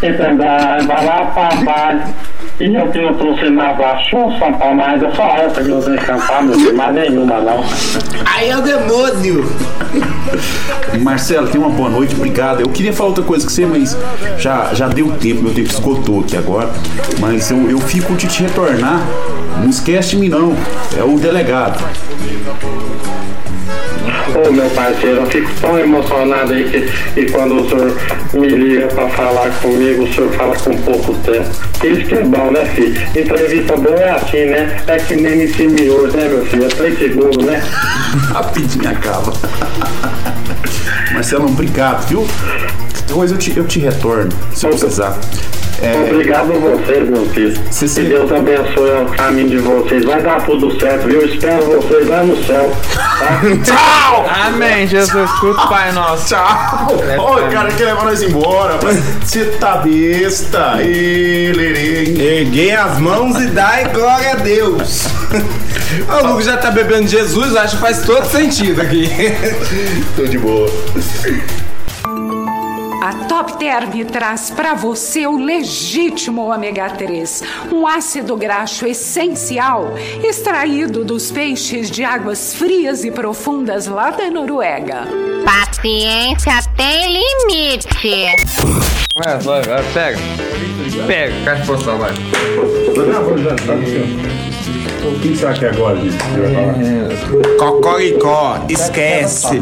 quem 0.00 0.14
tem 0.14 0.36
dá, 0.38 0.78
vai 0.86 1.04
lá 1.04 1.26
pra 1.34 1.54
baixo. 1.66 2.14
E 2.60 2.72
eu 2.72 2.86
que 2.88 3.00
não 3.00 3.12
trouxe 3.14 3.50
nada, 3.50 3.74
Paulo, 3.74 4.76
mas 4.76 5.02
é 5.02 5.10
só 5.10 5.26
essa 5.36 5.62
que 5.62 5.68
eu 5.68 5.82
sei 5.82 5.96
cantar, 5.96 6.44
meu 6.44 6.54
filho, 6.54 6.76
mais 6.76 6.94
nenhuma 6.94 7.40
não. 7.40 7.64
Aí 8.24 8.48
é 8.48 8.56
o 8.56 8.62
demônio. 8.62 9.44
Marcelo, 11.00 11.48
tenha 11.48 11.64
uma 11.64 11.74
boa 11.74 11.90
noite, 11.90 12.14
obrigado. 12.14 12.60
Eu 12.60 12.68
queria 12.68 12.92
falar 12.92 13.08
outra 13.08 13.24
coisa 13.24 13.44
com 13.44 13.50
você, 13.50 13.66
mas 13.66 13.96
já, 14.38 14.72
já 14.72 14.86
deu 14.86 15.10
tempo, 15.12 15.42
meu 15.42 15.52
tempo 15.52 15.68
esgotou 15.68 16.20
aqui 16.20 16.36
agora. 16.36 16.70
Mas 17.18 17.50
eu, 17.50 17.68
eu 17.68 17.78
fico 17.80 18.13
de 18.16 18.26
te 18.28 18.42
retornar. 18.42 19.00
Não 19.60 19.68
esquece 19.68 20.10
de 20.10 20.16
mim, 20.16 20.28
não. 20.28 20.56
É 20.96 21.02
o 21.02 21.18
delegado. 21.18 21.82
Ô 24.34 24.52
meu 24.52 24.68
parceiro, 24.70 25.20
eu 25.20 25.26
fico 25.26 25.48
tão 25.60 25.78
emocionado 25.78 26.52
aí 26.52 26.64
que, 26.64 26.80
que 27.14 27.32
quando 27.32 27.60
o 27.60 27.68
senhor 27.68 27.96
me 28.32 28.48
liga 28.48 28.86
pra 28.88 29.08
falar 29.10 29.50
comigo, 29.60 30.02
o 30.02 30.12
senhor 30.12 30.32
fala 30.32 30.56
com 30.56 30.76
pouco 30.78 31.14
tempo. 31.18 31.48
Isso 31.84 32.08
que 32.08 32.14
é 32.14 32.22
bom, 32.24 32.50
né, 32.50 32.64
filho? 32.74 33.00
Entrevista 33.14 33.76
boa 33.76 33.96
é 33.96 34.10
assim, 34.10 34.46
né? 34.46 34.76
É 34.86 34.96
que 34.96 35.16
nem 35.16 35.32
MC 35.34 35.68
Miojo, 35.68 36.16
né, 36.16 36.28
meu 36.28 36.44
filho? 36.46 36.64
É 36.64 36.68
3 36.68 36.98
segundos, 36.98 37.44
né? 37.44 37.62
Rapidinho 38.32 38.90
acaba. 38.90 39.32
Marcelo, 41.12 41.46
obrigado, 41.46 42.08
viu? 42.08 42.26
Depois 43.06 43.30
eu 43.30 43.38
te, 43.38 43.56
eu 43.56 43.64
te 43.64 43.78
retorno, 43.78 44.30
se 44.52 44.66
eu 44.66 44.70
precisar. 44.70 45.16
É, 45.84 46.10
Obrigado 46.10 46.52
a 46.52 46.58
vocês, 46.58 47.08
meu 47.10 47.26
filho. 47.30 47.54
Cê- 47.70 47.86
cê- 47.88 48.02
Que 48.02 48.08
Deus 48.08 48.32
abençoe 48.32 48.90
o 49.02 49.06
caminho 49.16 49.48
de 49.50 49.58
vocês. 49.58 50.04
Vai 50.04 50.22
dar 50.22 50.40
tudo 50.46 50.78
certo, 50.80 51.06
viu? 51.06 51.20
Eu 51.20 51.28
espero 51.28 51.62
vocês 51.64 52.08
lá 52.08 52.22
no 52.22 52.42
céu. 52.44 52.70
Tá? 52.94 53.40
Tchau! 53.64 54.26
Amém, 54.46 54.86
Jesus. 54.86 55.30
Escuta, 55.30 55.66
Pai 55.66 55.92
Nosso. 55.92 56.28
Tchau! 56.34 56.96
Ô, 57.18 57.50
cara, 57.52 57.70
quer 57.72 57.84
levar 57.86 58.04
nós 58.04 58.22
embora. 58.22 58.78
Você 59.22 59.44
tá 59.60 59.76
besta. 59.76 60.76
Erguei 60.82 62.72
as 62.72 62.98
mãos 62.98 63.36
e 63.40 63.46
dai 63.48 63.84
glória 63.92 64.32
a 64.32 64.36
Deus. 64.36 65.04
O 66.08 66.26
Lucas 66.26 66.46
já 66.46 66.56
tá 66.56 66.70
bebendo 66.72 67.06
Jesus, 67.06 67.54
acho 67.54 67.76
que 67.76 67.82
faz 67.82 68.00
todo 68.02 68.26
sentido 68.26 68.80
aqui. 68.80 69.08
Tô 70.16 70.24
de 70.24 70.38
boa. 70.38 70.68
Top 73.34 73.58
Term 73.58 73.90
traz 74.12 74.48
para 74.52 74.74
você 74.74 75.26
o 75.26 75.36
legítimo 75.36 76.52
ômega 76.52 76.88
3, 76.90 77.42
um 77.72 77.84
ácido 77.84 78.36
graxo 78.36 78.86
essencial 78.86 79.92
extraído 80.22 81.04
dos 81.04 81.32
peixes 81.32 81.90
de 81.90 82.04
águas 82.04 82.54
frias 82.54 83.02
e 83.02 83.10
profundas 83.10 83.88
lá 83.88 84.12
da 84.12 84.30
Noruega. 84.30 85.08
Paciência 85.44 86.60
tem 86.76 87.12
limite. 87.12 87.88
Vai, 89.16 89.38
vai, 89.40 89.62
vai, 89.62 89.82
pega. 89.92 90.18
Pega, 91.08 91.34
caixa 91.44 91.66
postal, 91.66 91.98
vai. 91.98 92.12
O 95.02 95.20
que 95.20 95.36
será 95.36 95.54
que 95.54 95.64
é 95.64 95.70
agora, 95.70 95.98
gente? 95.98 96.16
Cocoricó, 97.58 98.64
esquece. 98.68 99.60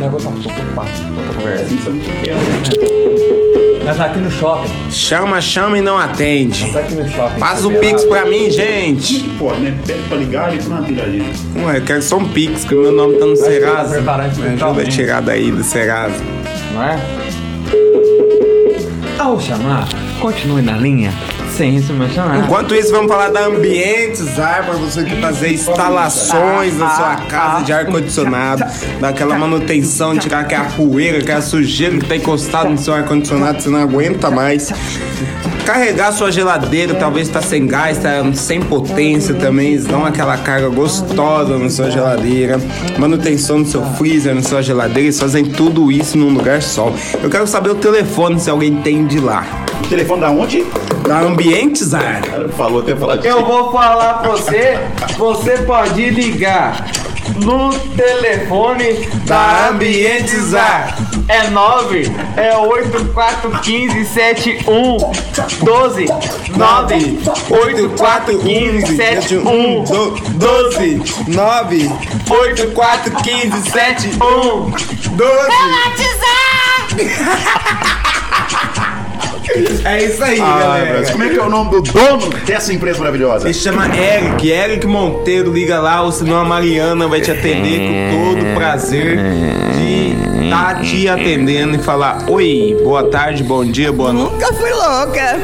Tá 3.85 4.07
aqui 4.07 4.19
no 4.21 4.31
shopping. 4.31 4.71
Chama, 4.91 5.41
chama 5.41 5.79
e 5.79 5.81
não 5.81 5.99
atende. 5.99 6.73
Tá 6.73 6.79
aqui 6.81 6.95
no 6.95 7.09
shopping. 7.09 7.39
Faz 7.39 7.65
o 7.65 7.71
pix 7.73 8.05
pra 8.05 8.25
mim, 8.25 8.51
gente. 8.51 9.21
Pô, 9.39 9.53
né? 9.53 9.77
Pede 9.87 10.03
pra 10.09 10.17
ligar 10.17 10.55
e 10.55 10.63
não 10.63 10.79
atira 10.79 11.05
a 11.05 11.11
gente. 11.11 11.41
Ué, 11.57 11.79
eu 11.79 11.83
quero 11.83 12.03
só 12.03 12.17
um 12.17 12.29
pix, 12.29 12.65
que 12.65 12.75
o 12.75 12.83
meu 12.83 12.93
nome 12.93 13.19
tá 13.19 13.27
no 13.27 13.37
Serasa. 13.37 13.99
ajuda 13.99 14.83
a 14.83 14.85
tirar 14.85 15.21
daí 15.21 15.51
do 15.51 15.63
Serasa. 15.63 16.15
Não 16.73 16.83
é? 16.83 16.99
Ao 19.19 19.39
chamar, 19.41 19.89
continue 20.21 20.63
na 20.63 20.77
linha. 20.77 21.13
Mencionar. 21.93 22.45
Enquanto 22.45 22.75
isso, 22.75 22.91
vamos 22.91 23.09
falar 23.09 23.29
da 23.29 23.47
Ambientes 23.47 24.39
Ar 24.39 24.65
para 24.65 24.75
você 24.75 25.05
que 25.05 25.17
fazer 25.21 25.53
instalações 25.53 26.79
na 26.79 26.91
sua 26.91 27.17
casa 27.27 27.65
de 27.65 27.73
ar-condicionado, 27.73 28.65
dar 29.01 29.11
aquela 29.11 29.37
manutenção, 29.39 30.17
tirar 30.17 30.41
aquela 30.41 30.65
poeira, 30.65 31.19
aquela 31.19 31.43
sujeira 31.43 31.99
que 31.99 32.07
tá 32.07 32.17
encostado 32.17 32.71
no 32.71 32.79
seu 32.79 32.95
ar-condicionado, 32.95 33.61
você 33.61 33.69
não 33.69 33.81
aguenta 33.81 34.31
mais. 34.31 34.73
Carregar 35.67 36.11
sua 36.13 36.33
geladeira, 36.33 36.95
talvez 36.95 37.29
tá 37.29 37.41
sem 37.41 37.67
gás, 37.67 37.99
tá 37.99 38.25
sem 38.35 38.61
potência 38.61 39.35
também, 39.35 39.69
eles 39.69 39.87
dão 39.87 40.05
aquela 40.05 40.37
carga 40.39 40.69
gostosa 40.69 41.57
na 41.57 41.71
sua 41.71 41.91
geladeira. 41.91 42.59
Manutenção 42.99 43.61
no 43.61 43.67
seu 43.67 43.85
freezer, 43.95 44.35
na 44.35 44.43
sua 44.43 44.63
geladeira, 44.63 45.03
eles 45.03 45.21
fazem 45.21 45.45
tudo 45.45 45.93
isso 45.93 46.19
num 46.19 46.31
lugar 46.31 46.63
só. 46.63 46.93
Eu 47.23 47.31
quero 47.31 47.47
saber 47.47 47.71
o 47.71 47.77
telefone, 47.77 48.41
se 48.41 48.51
alguém 48.51 48.77
tem 48.83 49.07
de 49.07 49.21
lá. 49.21 49.62
O 49.83 49.89
telefone 49.89 50.21
da 50.21 50.31
onde? 50.31 50.65
Da 51.07 51.21
Ambientes 51.21 51.93
Ar. 51.93 52.23
Falou 52.57 52.81
até 52.81 52.95
falar 52.95 53.17
de 53.17 53.27
Eu 53.27 53.45
vou 53.45 53.73
falar 53.73 54.15
pra 54.15 54.31
você, 54.31 54.79
você 55.19 55.59
pode 55.59 56.09
ligar 56.11 56.87
no 57.37 57.73
telefone 57.97 59.09
da 59.27 59.69
Ambientes 59.71 60.55
Ar. 60.55 60.97
É 61.29 61.49
9, 61.49 62.13
é 62.37 62.57
8415 62.57 64.05
71 64.07 64.97
12 65.65 66.07
9 66.57 67.19
8415 67.49 68.97
71 68.97 69.85
12 70.35 71.03
9 71.29 71.91
8415 72.29 73.71
71 73.71 74.71
12 75.17 75.53
É 76.99 78.82
isso 80.05 80.25
aí, 80.25 80.41
Ah, 80.41 80.59
galera. 80.59 80.99
mas 81.01 81.11
como 81.11 81.25
é 81.25 81.29
que 81.29 81.39
é 81.39 81.43
o 81.43 81.49
nome 81.51 81.71
do 81.71 81.83
dono 81.83 82.29
dessa 82.47 82.73
empresa 82.73 82.99
maravilhosa? 82.99 83.47
Ele 83.47 83.55
chama 83.55 83.87
Eric, 83.97 84.51
Eric 84.51 84.87
Monteiro, 84.87 85.53
liga 85.53 85.81
lá, 85.81 86.03
ou 86.03 86.13
senão 86.13 86.37
a 86.37 86.45
Mariana 86.45 87.07
vai 87.09 87.21
te 87.21 87.31
atender 87.31 87.81
com 87.81 88.35
todo 88.35 88.51
o 88.51 88.55
prazer 88.55 89.19
de 89.79 90.45
estar 90.45 90.81
te 90.83 91.09
atendendo 91.09 91.77
e 91.77 91.79
falar 91.79 92.25
Oi, 92.29 92.77
boa 92.83 93.05
tarde, 93.09 93.43
bom 93.43 93.65
dia, 93.65 93.93
boa 93.93 94.13
noite. 94.13 94.33
Nunca 94.35 94.53
fui 94.53 94.71
louca. 94.71 95.39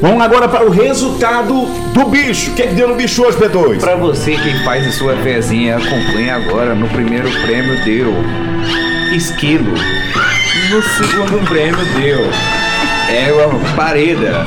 Vamos 0.00 0.22
agora 0.22 0.48
para 0.48 0.64
o 0.64 0.70
resultado 0.70 1.64
do 1.92 2.04
bicho. 2.06 2.50
O 2.50 2.54
que, 2.54 2.62
é 2.62 2.66
que 2.68 2.74
deu 2.74 2.88
no 2.88 2.94
bicho 2.96 3.22
hoje, 3.24 3.38
P2? 3.38 3.78
Pra 3.80 3.94
você 3.94 4.32
que 4.32 4.64
faz 4.64 4.86
a 4.86 4.90
sua 4.92 5.14
fezinha, 5.16 5.76
acompanhe 5.76 6.30
agora. 6.30 6.74
No 6.74 6.88
primeiro 6.88 7.30
prêmio 7.42 7.84
deu 7.84 8.12
esquilo. 9.14 9.72
No 10.70 10.82
segundo 10.82 11.46
prêmio 11.48 11.84
deu 12.00 12.20
égua 13.12 13.50
pareda. 13.76 14.46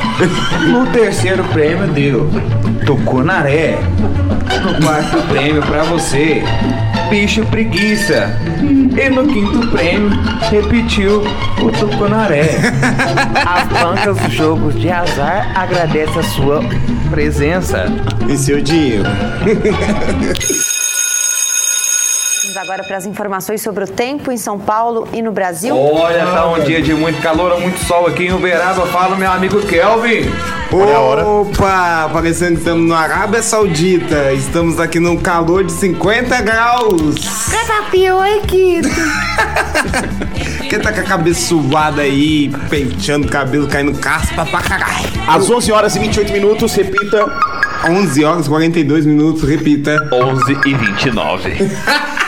No 0.68 0.86
terceiro 0.88 1.43
prêmio 1.45 1.88
deu 1.88 2.30
tucunaré. 2.86 3.78
No 4.63 4.86
quarto 4.86 5.18
prêmio 5.28 5.61
pra 5.61 5.84
você, 5.84 6.43
bicho 7.09 7.45
preguiça. 7.45 8.36
E 8.61 9.09
no 9.09 9.28
quinto 9.28 9.68
prêmio, 9.68 10.09
repetiu 10.49 11.24
o 11.61 11.72
tucunaré. 11.72 12.49
As 13.45 13.68
bancas 13.82 14.18
dos 14.18 14.34
jogos 14.34 14.80
de 14.80 14.89
azar 14.89 15.51
agradecem 15.55 16.20
a 16.20 16.24
sua 16.24 16.63
presença. 17.11 17.86
E 18.28 18.38
seu 18.38 18.61
dinheiro. 18.61 19.05
Vamos 22.55 22.69
agora 22.69 22.83
para 22.85 22.95
as 22.95 23.05
informações 23.05 23.61
sobre 23.61 23.83
o 23.83 23.87
tempo 23.87 24.31
em 24.31 24.37
São 24.37 24.57
Paulo 24.57 25.09
e 25.11 25.21
no 25.21 25.29
Brasil. 25.29 25.75
Olha, 25.75 26.25
tá 26.25 26.47
um 26.47 26.63
dia 26.63 26.81
de 26.81 26.93
muito 26.93 27.21
calor, 27.21 27.59
muito 27.59 27.77
sol 27.79 28.07
aqui 28.07 28.27
em 28.27 28.33
Uberaba. 28.33 28.87
Fala, 28.87 29.17
meu 29.17 29.29
amigo 29.29 29.61
Kelvin. 29.63 30.31
Opa, 30.71 32.09
parecendo 32.13 32.53
que 32.53 32.59
estamos 32.59 32.87
na 32.87 32.97
Arábia 32.97 33.41
Saudita. 33.41 34.31
Estamos 34.31 34.79
aqui 34.79 35.01
num 35.01 35.17
calor 35.17 35.65
de 35.65 35.73
50 35.73 36.41
graus. 36.43 37.49
Catapia, 37.51 38.15
oi, 38.15 38.39
Quito. 38.47 38.87
Quem 40.69 40.79
tá 40.79 40.93
com 40.93 41.01
a 41.01 41.03
cabeça 41.03 41.47
suada 41.47 42.03
aí, 42.03 42.49
penteando 42.69 43.27
o 43.27 43.29
cabelo, 43.29 43.67
caindo 43.67 43.99
caspa 43.99 44.45
pra 44.45 44.61
caralho. 44.61 45.09
Às 45.27 45.49
11 45.49 45.73
horas 45.73 45.95
e 45.97 45.99
28 45.99 46.31
minutos, 46.31 46.73
repita. 46.73 47.25
11 47.89 48.23
horas 48.23 48.45
e 48.45 48.49
42 48.49 49.05
minutos, 49.05 49.43
repita. 49.43 49.97
11 50.09 50.57
e 50.65 50.73
29. 50.73 52.15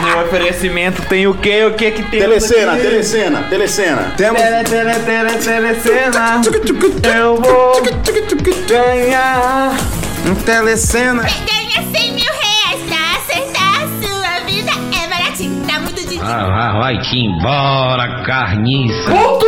No 0.00 0.22
oferecimento 0.22 1.02
tem 1.02 1.26
o 1.26 1.34
quê? 1.34 1.64
O 1.64 1.74
que 1.74 1.90
que 1.90 2.02
tem? 2.02 2.20
Telecena, 2.20 2.76
telecena, 2.76 3.42
telecena. 3.48 4.12
Temos. 4.16 4.40
Tele, 4.40 4.64
tele, 4.64 4.94
tele, 5.00 5.38
telecena. 5.38 6.40
Eu 7.16 7.36
vou 7.36 7.82
ganhar. 8.68 9.76
Um 10.26 10.34
telecena. 10.34 11.22
Ganha 11.22 11.86
100 11.90 12.12
mil 12.12 12.32
reais 12.32 12.80
pra 12.86 13.16
acertar 13.16 13.82
a 13.82 13.88
sua 14.06 14.44
vida. 14.44 14.70
É 15.02 15.08
baratinho, 15.08 15.64
dá 15.66 15.80
muito 15.80 16.00
dinheiro. 16.06 16.24
Ah, 16.24 16.78
vai-te 16.78 17.18
embora, 17.18 18.22
carniça. 18.24 19.10
Pontual 19.10 19.47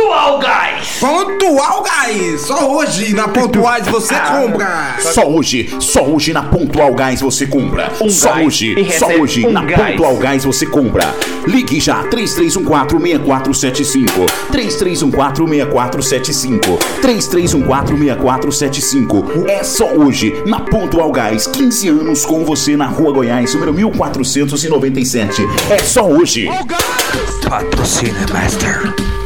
Pontual 1.01 1.81
Gás! 1.81 2.41
Só 2.41 2.71
hoje 2.71 3.15
na 3.15 3.27
Pontuais 3.27 3.87
você 3.87 4.13
compra! 4.13 4.97
Só 4.99 5.27
hoje, 5.27 5.75
só 5.79 6.03
hoje 6.03 6.31
na 6.31 6.43
Pontual 6.43 6.93
Gás 6.93 7.21
você 7.21 7.47
compra. 7.47 7.91
Um 7.99 8.07
só 8.07 8.35
gás 8.35 8.45
hoje, 8.45 8.75
só 8.99 9.07
hoje 9.07 9.47
um 9.47 9.51
na 9.51 9.65
gás. 9.65 9.93
Pontual 9.93 10.17
Gás 10.17 10.45
você 10.45 10.67
compra. 10.67 11.11
Ligue 11.47 11.79
já 11.79 12.03
33146475. 12.03 14.27
33146475. 14.51 16.77
33146475. 17.01 19.49
É 19.49 19.63
só 19.63 19.87
hoje 19.93 20.35
na 20.45 20.59
Pontual 20.59 21.11
Gás. 21.11 21.47
15 21.47 21.89
anos 21.89 22.23
com 22.27 22.45
você 22.45 22.77
na 22.77 22.85
Rua 22.85 23.11
Goiás, 23.11 23.55
número 23.55 23.73
1497. 23.73 25.41
É 25.71 25.79
só 25.79 26.07
hoje. 26.07 26.47
Patrocina 27.49 28.23
Master. 28.31 29.20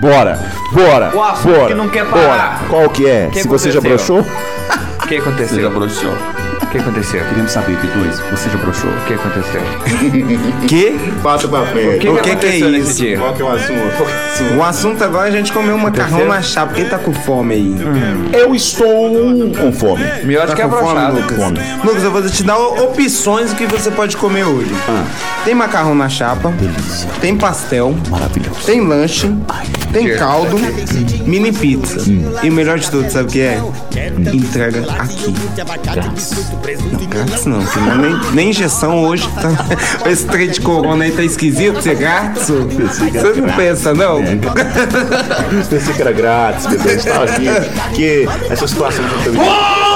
Bora, 0.00 0.38
bora, 0.72 1.10
O 1.14 1.22
assunto 1.22 1.52
bora, 1.54 1.66
que 1.68 1.74
não 1.74 1.88
quer 1.88 2.04
parar. 2.06 2.26
bora. 2.26 2.68
Qual 2.68 2.90
que 2.90 3.06
é? 3.08 3.28
Que 3.32 3.42
Se 3.42 3.48
você 3.48 3.70
já 3.70 3.78
aconteceu? 3.80 4.22
broxou? 4.22 4.34
O 5.02 5.06
que 5.06 5.16
aconteceu? 5.16 5.56
Você 5.56 5.62
já 5.62 5.70
broxou? 5.70 6.12
O 6.74 6.76
que 6.76 6.82
aconteceu? 6.82 7.24
Queremos 7.28 7.52
saber, 7.52 7.76
P2, 7.76 8.30
você 8.32 8.50
já 8.50 8.56
broxou? 8.56 8.90
O 8.90 9.00
que 9.06 9.14
aconteceu? 9.14 9.62
Que? 10.66 10.98
Passa 11.22 11.46
pra 11.46 11.64
frente. 11.66 12.08
O 12.08 12.16
que, 12.20 12.34
que, 12.34 12.46
é 12.46 12.50
nesse 12.68 12.90
isso? 12.90 12.94
dia? 13.00 13.18
Qual 13.18 13.32
que 13.32 13.42
é 13.42 13.44
o 13.44 13.48
assunto? 13.52 14.56
O 14.58 14.62
assunto 14.64 15.04
agora 15.04 15.28
é 15.28 15.30
a 15.30 15.32
gente 15.32 15.52
comer 15.52 15.72
um 15.72 15.78
macarrão 15.78 16.26
na 16.26 16.42
chapa. 16.42 16.74
Quem 16.74 16.86
tá 16.86 16.98
com 16.98 17.12
fome 17.12 17.54
aí? 17.54 17.76
Eu 18.32 18.52
estou 18.56 18.86
com 19.56 19.72
fome. 19.72 20.02
Acho 20.04 20.46
Tá 20.48 20.54
que 20.56 20.62
é 20.62 20.66
com 20.68 20.76
fome. 20.76 21.12
Lucas? 21.20 21.36
Fome. 21.36 21.60
Lucas, 21.84 22.02
eu 22.02 22.10
vou 22.10 22.22
te 22.28 22.42
dar 22.42 22.58
o- 22.58 22.84
opções 22.86 23.50
do 23.50 23.56
que 23.56 23.66
você 23.66 23.90
pode 23.92 24.16
comer 24.16 24.44
hoje. 24.44 24.70
Tem 25.44 25.54
macarrão 25.54 25.94
na 25.94 26.08
chapa. 26.08 26.50
Delícia. 26.50 27.08
Tem 27.20 27.36
pastel. 27.36 27.94
Maravilhoso. 28.10 28.64
Tem 28.66 28.80
lanche. 28.84 29.30
Tem 29.92 30.04
Cheiro. 30.06 30.18
caldo. 30.18 30.56
Mini 31.24 31.52
pizza. 31.52 32.00
E 32.42 32.50
o 32.50 32.52
melhor 32.52 32.78
de 32.80 32.90
tudo, 32.90 33.08
sabe 33.10 33.28
o 33.28 33.30
que 33.30 33.40
é? 33.42 33.60
Entrega 34.32 34.80
aqui. 34.98 35.32
Grátis. 35.94 36.32
Não, 36.64 37.06
grátis 37.06 37.44
não, 37.44 37.66
senão 37.66 37.96
nem, 37.96 38.32
nem 38.32 38.50
injeção 38.50 39.04
hoje. 39.04 39.28
Tá, 39.34 39.50
esse 40.08 40.24
trem 40.26 40.48
de 40.48 40.60
corona 40.60 41.04
aí 41.04 41.12
tá 41.12 41.22
esquisito 41.22 41.82
ser 41.82 41.96
grátis. 41.96 42.48
Você 42.48 43.40
não 43.40 43.54
pensa, 43.54 43.94
não? 43.94 44.22
Pensei 45.68 45.94
que 45.94 46.00
era 46.00 46.12
grátis, 46.12 46.66
P2. 46.66 47.04
Tava 47.04 47.24
aqui. 47.24 47.46
Que 47.94 48.28
essa 48.50 48.66
situação 48.66 49.04
que 49.04 49.12
eu 49.12 49.18
tô 49.18 49.30
vivendo. 49.30 49.44
Bola 49.44 49.94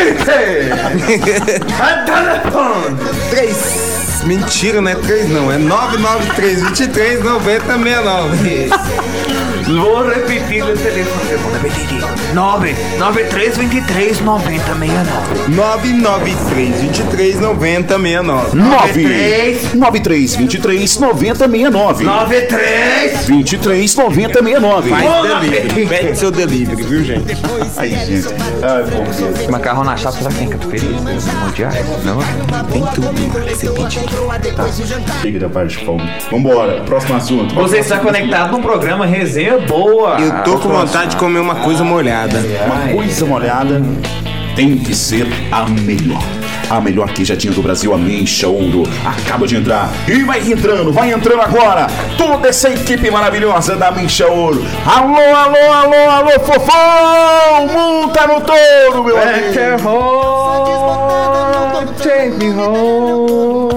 Telefone! 2.06 2.96
Três. 3.30 3.90
Mentira, 4.24 4.80
não 4.80 4.90
é 4.90 4.94
três 4.94 5.28
não. 5.30 5.50
É 5.50 5.58
993 5.58 6.62
23 6.62 7.24
90 7.24 7.64
69. 7.64 8.70
Vou 9.78 10.02
repetir 10.08 10.64
o 10.64 10.76
telefone. 10.76 11.36
Vou 11.36 11.52
repetir. 11.52 12.00
993 12.34 13.56
23 13.58 14.20
90 14.20 14.64
69. 14.64 15.48
993 15.48 16.80
23 16.80 17.40
90 17.40 17.98
69. 17.98 18.56
9 18.56 19.74
93 19.74 20.36
23 20.36 20.98
90 20.98 21.48
69 21.48 22.04
93 22.04 23.26
23 23.26 23.94
90 23.94 24.42
69 24.42 24.90
Faz 24.90 25.40
delivery. 25.40 25.86
Pede 25.86 26.18
seu 26.18 26.30
delivery, 26.30 26.82
viu, 26.82 27.04
gente? 27.04 27.36
Ai, 27.76 27.90
gente. 27.90 28.28
Ai, 28.62 28.82
bom 28.84 29.04
Deus. 29.04 29.46
Macarrão 29.48 29.84
na 29.84 29.96
chapa, 29.96 30.18
será 30.18 30.30
que 30.30 30.38
tem 30.38 30.48
cafeteria? 30.48 30.90
Mundial? 30.90 31.72
Não? 32.04 32.18
Tem 32.70 32.84
tudo 32.94 33.10
você 33.48 33.70
pediu. 33.70 34.02
Tá. 34.56 34.66
Chega 35.22 35.40
da 35.40 35.48
parte 35.48 35.78
de 35.78 35.84
fome. 35.84 36.08
Vambora, 36.30 36.82
próximo 36.84 37.16
assunto. 37.16 37.54
Você 37.54 37.78
está 37.78 37.98
conectado 37.98 38.52
no 38.52 38.62
programa 38.62 39.06
Resenha 39.06 39.59
Boa. 39.66 40.20
Eu 40.20 40.42
tô 40.42 40.58
com 40.58 40.68
vontade 40.68 41.10
de 41.10 41.16
comer 41.16 41.40
uma 41.40 41.56
coisa 41.56 41.84
molhada. 41.84 42.38
Uma 42.66 42.92
coisa 42.92 43.26
molhada 43.26 43.82
tem 44.54 44.78
que 44.78 44.94
ser 44.94 45.26
a 45.50 45.68
melhor. 45.68 46.22
A 46.68 46.80
melhor 46.80 47.08
queijadinha 47.08 47.52
do 47.52 47.62
Brasil, 47.62 47.92
a 47.92 47.98
Mancha 47.98 48.46
Ouro, 48.46 48.84
acaba 49.04 49.44
de 49.44 49.56
entrar. 49.56 49.90
E 50.06 50.22
vai 50.22 50.38
entrando, 50.40 50.92
vai 50.92 51.12
entrando 51.12 51.40
agora. 51.40 51.88
Toda 52.16 52.48
essa 52.48 52.70
equipe 52.70 53.10
maravilhosa 53.10 53.74
da 53.74 53.90
Mancha 53.90 54.28
Ouro. 54.28 54.64
Alô, 54.86 55.16
alô, 55.16 55.72
alô, 55.72 56.10
alô, 56.10 56.30
fofão! 56.40 57.66
Monta 57.72 58.26
no 58.28 58.40
touro, 58.40 59.04
meu 59.04 59.20
amigo. 59.20 59.50
Take 62.00 62.36
me 62.38 62.50
home 62.52 63.69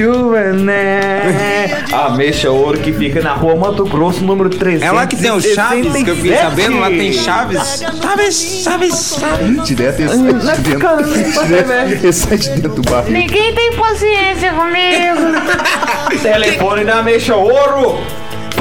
René. 0.00 1.84
A 1.92 2.10
Mexa 2.10 2.50
Ouro 2.50 2.78
que 2.78 2.92
fica 2.92 3.20
na 3.20 3.34
rua 3.34 3.54
Mato 3.54 3.84
Grosso, 3.84 4.24
número 4.24 4.48
300. 4.48 4.86
É 4.86 4.90
lá 4.90 5.06
que 5.06 5.16
tem 5.16 5.30
o 5.30 5.40
Chaves, 5.40 5.92
que 6.02 6.10
eu 6.10 6.16
fiquei 6.16 6.36
sabendo, 6.36 6.78
lá 6.78 6.88
tem 6.88 7.12
Chaves. 7.12 7.84
Chaves, 8.00 8.62
Chaves, 8.64 9.18
Chaves. 9.20 9.64
Direto 9.64 10.00
esse 10.00 10.16
vai 10.16 10.32
dentro. 10.58 12.08
esse 12.08 12.36
de 12.36 12.48
dentro 12.50 12.82
do 12.82 12.90
barril. 12.90 13.12
Ninguém 13.12 13.54
tem 13.54 13.72
paciência 13.72 14.52
comigo. 14.52 16.16
Telefone 16.22 16.84
da 16.84 17.02
Mexa 17.02 17.36
Ouro. 17.36 17.98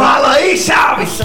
Fala 0.02 0.32
aí, 0.32 0.58
Chaves. 0.58 1.20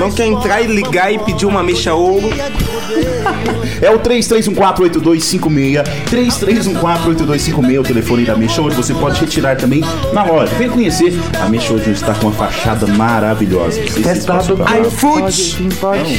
Não 0.00 0.10
quer 0.10 0.24
entrar 0.24 0.62
e 0.62 0.66
ligar 0.66 1.12
e 1.12 1.18
pedir 1.18 1.44
uma 1.44 1.62
mexa 1.62 1.92
ouro? 1.92 2.30
É 3.80 3.90
o 3.90 3.98
33148256. 3.98 5.82
33148256 6.08 7.80
o 7.80 7.82
telefone 7.82 8.24
da 8.24 8.36
Mexa 8.36 8.62
Hoje. 8.62 8.76
Você 8.76 8.94
pode 8.94 9.18
retirar 9.18 9.56
também 9.56 9.82
na 10.12 10.22
loja. 10.22 10.54
Vem 10.54 10.70
conhecer. 10.70 11.12
A 11.40 11.48
Mexa 11.48 11.72
Hoje 11.72 11.90
está 11.90 12.14
com 12.14 12.28
uma 12.28 12.32
fachada 12.32 12.86
maravilhosa. 12.86 13.80
Testado 13.80 14.56
iFood. 14.82 15.68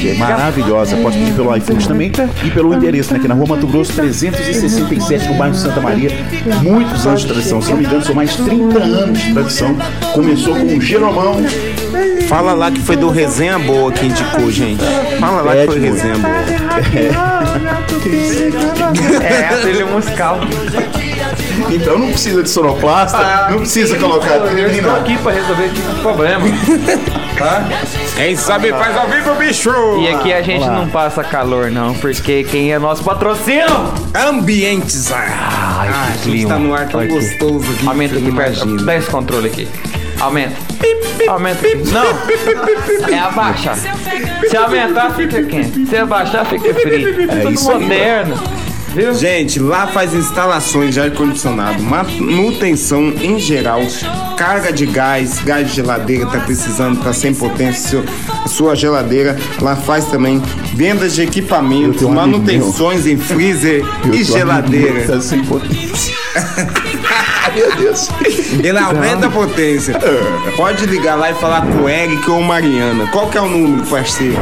É 0.10 0.14
maravilhosa. 0.16 0.98
Pode 0.98 1.18
pedir 1.18 1.34
pelo 1.34 1.56
iFood 1.56 1.88
também 1.88 2.12
e 2.44 2.52
pelo 2.52 2.74
endereço, 2.74 3.14
né? 3.14 3.20
Aqui 3.20 3.30
na 3.30 3.36
Rua 3.36 3.48
Mato 3.48 3.68
Grosso, 3.68 3.94
367, 3.94 5.30
no 5.30 5.36
bairro 5.36 5.56
Santa 5.56 5.80
Maria. 5.80 6.10
Muitos 6.62 7.08
anos 7.08 7.22
de 7.22 7.28
tradição. 7.28 7.62
Se 7.62 7.70
não 7.70 7.78
me 7.78 7.86
engano, 7.86 8.04
são 8.04 8.16
mais 8.16 8.36
de 8.36 8.44
30 8.44 8.78
anos 8.80 9.22
de 9.22 9.34
tradição. 9.34 9.78
Começou 10.14 10.54
com 10.54 10.78
o 10.78 10.82
Geromão. 10.82 11.38
Fala 12.28 12.54
lá 12.54 12.72
que 12.72 12.82
foi 12.82 12.96
do 12.96 13.10
Resenha 13.10 13.60
Boa 13.60 13.92
que 13.92 14.06
indicou, 14.06 14.50
gente. 14.52 14.84
Fala 15.20 15.42
lá 15.42 15.56
que 15.56 15.66
foi. 15.68 15.80
Resenha 15.80 16.16
Boa. 16.18 16.34
É, 19.24 19.48
a 19.48 19.58
trilha 19.62 19.86
musical. 19.86 20.40
Então 21.72 21.98
não 21.98 22.10
precisa 22.10 22.44
de 22.44 22.50
sonoplasta, 22.50 23.48
não 23.50 23.60
precisa 23.60 23.98
colocar 23.98 24.36
Eu 24.36 24.50
trilha 24.50 24.78
estou 24.78 24.96
aqui 24.96 25.18
para 25.18 25.32
resolver 25.32 25.66
esse 25.66 25.76
tipo 25.76 25.96
problema. 26.02 26.46
Tá? 27.38 27.64
Quem 28.16 28.36
sabe 28.36 28.70
faz 28.72 28.96
ao 28.98 29.08
vivo, 29.08 29.34
bicho! 29.36 29.72
E 30.02 30.08
aqui 30.10 30.34
a 30.34 30.42
gente 30.42 30.66
não 30.66 30.88
passa 30.90 31.24
calor, 31.24 31.72
não, 31.72 31.94
porque 31.96 32.44
quem 32.44 32.74
é 32.74 32.80
nosso 32.80 33.04
patrocínio? 33.04 33.66
Ambientes. 34.14 35.12
Ah, 35.12 35.78
Ai, 35.80 35.88
a 35.90 36.12
que 36.12 36.18
gente 36.18 36.24
clima. 36.24 36.50
tá 36.50 36.60
no 36.60 36.74
ar 36.74 36.88
tão 36.88 37.00
Olha 37.00 37.10
gostoso 37.10 37.72
aqui. 37.72 37.88
Aumenta 37.88 38.16
aqui 38.18 38.32
perto. 38.32 38.86
Dá 38.86 38.96
esse 38.96 39.10
controle 39.10 39.48
aqui. 39.48 39.68
Aumenta. 40.20 40.56
Aumenta. 41.28 41.62
Não. 41.92 43.10
É 43.10 43.20
abaixar. 43.20 43.78
Se 44.50 44.58
aumentar, 44.58 45.12
fica 45.16 45.44
quente. 45.44 45.86
Se 45.86 45.96
abaixar, 45.98 46.46
fica 46.46 46.74
frio. 46.74 47.22
É 47.30 47.36
Tudo 47.42 47.54
isso 47.54 47.72
aí. 47.72 47.80
moderno. 47.80 48.36
Viu? 48.94 49.12
Gente, 49.16 49.60
lá 49.60 49.88
faz 49.88 50.14
instalações 50.14 50.94
de 50.94 51.00
ar-condicionado, 51.00 51.82
manutenção 51.82 53.12
em 53.24 53.40
geral, 53.40 53.82
carga 54.38 54.72
de 54.72 54.86
gás, 54.86 55.40
gás 55.40 55.68
de 55.68 55.78
geladeira, 55.78 56.28
tá 56.28 56.40
precisando, 56.42 57.04
tá 57.04 57.12
sem 57.12 57.34
potência, 57.34 58.04
sua 58.46 58.76
geladeira. 58.76 59.36
Lá 59.60 59.76
faz 59.76 60.06
também 60.06 60.40
vendas 60.76 61.16
de 61.16 61.24
equipamentos, 61.24 62.04
manutenções 62.04 63.08
em 63.08 63.18
freezer 63.18 63.84
Eu 64.06 64.14
e 64.14 64.24
geladeira. 64.24 65.08
Tá 65.08 65.20
sem 65.20 65.44
potência. 65.44 66.14
Meu 67.56 67.76
Deus. 67.76 68.10
Ele 68.64 68.78
aumenta 68.78 69.28
a 69.28 69.30
potência. 69.30 69.96
Pode 70.56 70.86
ligar 70.86 71.16
lá 71.16 71.32
e 71.32 71.34
falar 71.34 71.62
com 71.62 71.84
o 71.84 71.90
Eric 71.90 72.30
ou 72.30 72.42
Mariana. 72.42 73.08
Qual 73.08 73.30
que 73.30 73.38
é 73.38 73.42
o 73.42 73.48
número, 73.48 73.86
parceiro? 73.88 74.38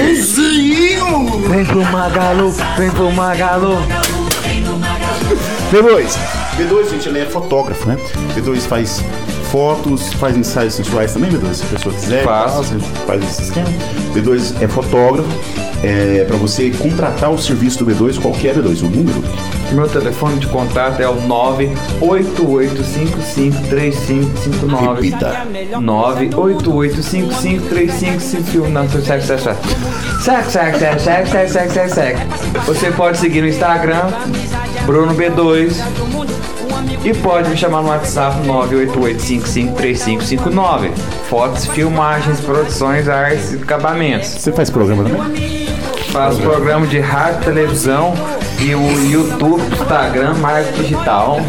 Vem 1.49 1.65
pro 1.65 1.83
Magalu, 1.85 2.51
vem 2.77 2.89
pro 2.91 3.11
Magalu. 3.11 3.77
B2. 5.71 6.17
B2, 6.57 6.89
gente, 6.89 7.09
ele 7.09 7.19
é 7.19 7.25
fotógrafo, 7.25 7.87
né? 7.87 7.97
B2 8.35 8.61
faz 8.61 9.03
fotos, 9.51 10.13
faz 10.13 10.35
ensaios 10.35 10.75
sensuais 10.75 11.13
também, 11.13 11.29
B2, 11.29 11.53
se 11.53 11.63
a 11.63 11.67
pessoa 11.67 11.93
quiser. 11.93 12.23
Você 12.57 12.79
Faz 13.05 13.23
esse 13.23 13.41
esquema. 13.43 13.67
B2 14.15 14.61
é 14.61 14.67
fotógrafo. 14.67 15.29
É, 15.83 16.25
para 16.27 16.37
você 16.37 16.71
contratar 16.71 17.29
o 17.31 17.37
serviço 17.37 17.83
do 17.83 17.91
B2, 17.91 18.19
qualquer 18.19 18.55
B2, 18.55 18.81
o 18.81 18.89
número 18.89 19.21
Meu 19.71 19.87
telefone 19.87 20.39
de 20.39 20.47
contato 20.47 20.99
é 21.01 21.09
o 21.09 21.15
988553559. 22.01 24.95
Repita. 24.95 25.45
988553559. 25.75 28.69
Não, 28.69 28.89
sec, 28.89 29.21
sec, 29.21 29.39
sec. 29.39 29.55
Sec, 30.21 30.45
sec, 30.49 30.77
sec, 30.77 30.99
sec, 30.99 31.27
sec, 31.27 31.49
sec, 31.49 31.71
sec, 31.71 31.93
sec. 31.93 32.17
Você 32.65 32.89
pode 32.91 33.17
seguir 33.17 33.41
no 33.41 33.47
Instagram, 33.47 34.09
Bruno 34.85 35.13
B2. 35.13 35.75
E 37.03 37.13
pode 37.13 37.49
me 37.49 37.57
chamar 37.57 37.81
no 37.81 37.89
WhatsApp 37.89 38.37
988553559. 38.47 40.91
Fotos, 41.29 41.65
filmagens, 41.67 42.39
produções, 42.39 43.09
artes 43.09 43.53
e 43.53 43.57
acabamentos. 43.57 44.29
Você 44.29 44.51
faz 44.51 44.69
programa 44.69 45.03
também? 45.03 45.67
Faz 46.11 46.37
programa 46.39 46.87
de 46.87 46.99
rádio, 46.99 47.43
televisão 47.43 48.13
e 48.59 48.75
o 48.75 49.11
YouTube, 49.11 49.61
Instagram, 49.73 50.33
marketing 50.35 50.81
digital. 50.81 51.39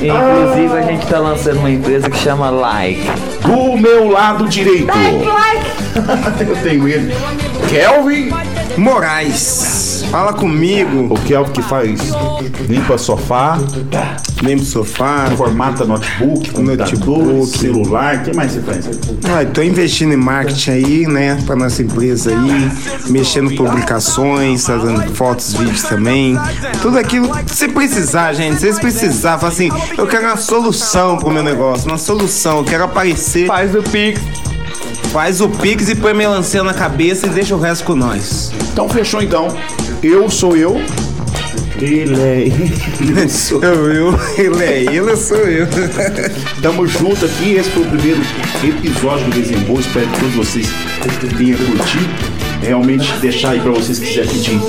E, 0.00 0.08
inclusive 0.08 0.78
a 0.78 0.82
gente 0.82 1.06
tá 1.06 1.18
lançando 1.18 1.58
uma 1.58 1.70
empresa 1.70 2.10
que 2.10 2.16
chama 2.18 2.50
Like. 2.50 3.06
Do 3.42 3.76
meu 3.76 4.08
lado 4.08 4.48
direito. 4.48 4.88
Eu 6.40 6.56
tenho 6.62 6.88
ele. 6.88 7.14
Kelvin 7.68 8.30
Moraes. 8.76 9.95
Fala 10.10 10.32
comigo. 10.32 11.12
O 11.12 11.18
Kelvin 11.20 11.52
que 11.52 11.62
faz 11.62 12.00
limpa 12.68 12.98
sofá, 12.98 13.58
limpa 14.42 14.64
sofá, 14.64 15.30
formata 15.36 15.84
notebook, 15.84 16.58
Notebook. 16.60 17.46
celular. 17.46 18.16
O 18.16 18.22
que 18.22 18.34
mais 18.34 18.52
você 18.52 18.60
faz? 18.60 18.86
Ah, 19.24 19.44
tô 19.52 19.62
investindo 19.62 20.12
em 20.12 20.16
marketing 20.16 20.70
aí, 20.70 21.06
né, 21.06 21.38
pra 21.46 21.54
nossa 21.56 21.82
empresa 21.82 22.30
aí, 22.30 22.70
mexendo 23.10 23.52
em 23.52 23.56
publicações, 23.56 24.66
fazendo 24.66 25.02
fotos, 25.14 25.54
vídeos 25.54 25.82
também. 25.82 26.38
Tudo 26.82 26.98
aquilo 26.98 27.28
que 27.44 27.54
você 27.54 27.68
precisar, 27.68 28.32
gente. 28.32 28.54
Se 28.56 28.60
vocês 28.60 28.78
precisar, 28.78 29.38
fala 29.38 29.52
assim, 29.52 29.70
eu 29.96 30.06
quero 30.06 30.26
uma 30.26 30.36
solução 30.36 31.16
pro 31.18 31.30
meu 31.30 31.42
negócio, 31.42 31.86
uma 31.88 31.98
solução, 31.98 32.58
eu 32.58 32.64
quero 32.64 32.84
aparecer. 32.84 33.46
Faz 33.46 33.74
o 33.74 33.82
Pix. 33.82 34.20
Faz 35.12 35.40
o 35.40 35.48
Pix 35.48 35.88
e 35.88 35.94
põe 35.94 36.12
melancia 36.12 36.62
na 36.62 36.74
cabeça 36.74 37.26
e 37.26 37.30
deixa 37.30 37.54
o 37.54 37.58
resto 37.58 37.84
com 37.84 37.94
nós. 37.94 38.52
Então 38.72 38.88
fechou 38.88 39.22
então. 39.22 39.48
Eu 40.02 40.30
sou 40.30 40.56
eu. 40.56 40.80
Ele 41.80 42.20
é 42.20 42.40
ele. 42.42 43.28
sou 43.28 43.62
eu. 43.62 43.92
eu. 43.92 44.20
Ele 44.36 44.64
é 44.64 44.82
ele, 44.82 44.98
eu 44.98 45.16
sou 45.16 45.36
eu. 45.38 45.66
Tamo 46.62 46.86
junto 46.86 47.24
aqui. 47.24 47.54
Esse 47.54 47.70
foi 47.70 47.82
o 47.82 47.86
primeiro 47.86 48.20
episódio 48.62 49.24
do 49.26 49.30
Desembolso. 49.32 49.88
Espero 49.88 50.06
que 50.08 50.20
todos 50.20 50.34
vocês 50.34 50.68
tenham 51.36 51.58
curtido. 51.58 52.36
Realmente 52.62 53.12
deixar 53.20 53.50
aí 53.50 53.60
pra 53.60 53.70
vocês 53.70 53.98
que 53.98 54.06
quiserem 54.06 54.30
pedir 54.30 54.60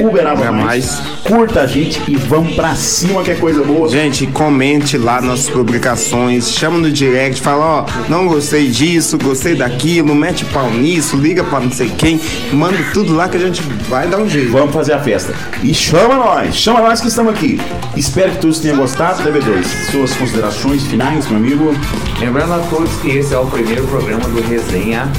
Uberaba 0.00 0.50
Mais. 0.50 1.00
Curta 1.24 1.60
a 1.60 1.66
gente 1.66 2.00
e 2.08 2.16
vamos 2.16 2.54
pra 2.54 2.74
cima 2.74 3.22
que 3.22 3.30
é 3.30 3.34
coisa 3.34 3.62
boa. 3.62 3.88
Gente, 3.88 4.26
comente 4.26 4.96
lá 4.96 5.20
nas 5.20 5.48
publicações, 5.48 6.50
chama 6.50 6.78
no 6.78 6.90
direct, 6.90 7.40
fala, 7.40 7.64
ó, 7.64 7.86
não 8.08 8.26
gostei 8.26 8.68
disso, 8.68 9.18
gostei 9.18 9.54
daquilo, 9.54 10.14
mete 10.14 10.44
pau 10.46 10.70
nisso, 10.70 11.16
liga 11.16 11.44
pra 11.44 11.60
não 11.60 11.70
sei 11.70 11.90
quem, 11.90 12.20
manda 12.52 12.76
tudo 12.92 13.14
lá 13.14 13.28
que 13.28 13.36
a 13.36 13.40
gente 13.40 13.62
vai 13.88 14.08
dar 14.08 14.18
um 14.18 14.28
jeito. 14.28 14.50
Vamos 14.50 14.72
fazer 14.72 14.94
a 14.94 15.00
festa. 15.00 15.34
E 15.62 15.74
chama 15.74 16.14
nós, 16.14 16.54
chama 16.56 16.80
nós 16.80 17.00
que 17.00 17.08
estamos 17.08 17.32
aqui. 17.32 17.60
Espero 17.96 18.32
que 18.32 18.38
todos 18.38 18.58
tenham 18.58 18.76
gostado, 18.76 19.22
TV2. 19.22 19.64
Suas 19.90 20.14
considerações 20.14 20.86
finais, 20.86 21.26
meu 21.28 21.36
amigo. 21.36 21.74
Lembrando 22.18 22.54
a 22.54 22.58
todos 22.70 22.90
que 22.96 23.10
esse 23.10 23.34
é 23.34 23.38
o 23.38 23.46
primeiro 23.46 23.86
programa 23.86 24.28
do 24.28 24.40
Resenha 24.42 25.10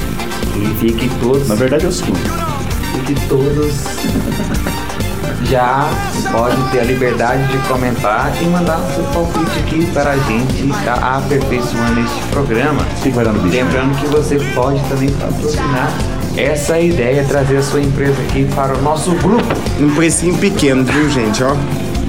e 0.56 0.74
fique 0.80 1.08
todos. 1.20 1.48
Na 1.48 1.54
verdade 1.54 1.84
é 1.84 1.88
o 1.88 1.92
segundo. 1.92 2.51
Fique 3.06 3.20
todos 3.28 3.74
já 5.52 5.90
pode 6.30 6.56
ter 6.70 6.80
a 6.80 6.84
liberdade 6.84 7.46
de 7.48 7.58
comentar 7.68 8.32
e 8.40 8.46
mandar 8.46 8.78
seu 8.94 9.04
palpite 9.04 9.58
aqui 9.58 9.86
para 9.92 10.12
a 10.12 10.16
gente 10.16 10.70
estar 10.70 10.94
aperfeiçoando 10.94 12.00
este 12.00 12.22
programa. 12.30 12.86
Lembrando 13.50 13.98
que 14.00 14.06
você 14.06 14.36
pode 14.54 14.80
também 14.88 15.10
patrocinar 15.10 15.92
essa 16.36 16.78
ideia, 16.80 17.24
trazer 17.24 17.58
a 17.58 17.62
sua 17.62 17.80
empresa 17.80 18.16
aqui 18.22 18.46
para 18.54 18.74
o 18.74 18.82
nosso 18.82 19.10
grupo. 19.16 19.44
Um 19.78 19.94
precinho 19.94 20.38
pequeno, 20.38 20.84
viu, 20.84 21.10
gente? 21.10 21.42
Ó, 21.44 21.54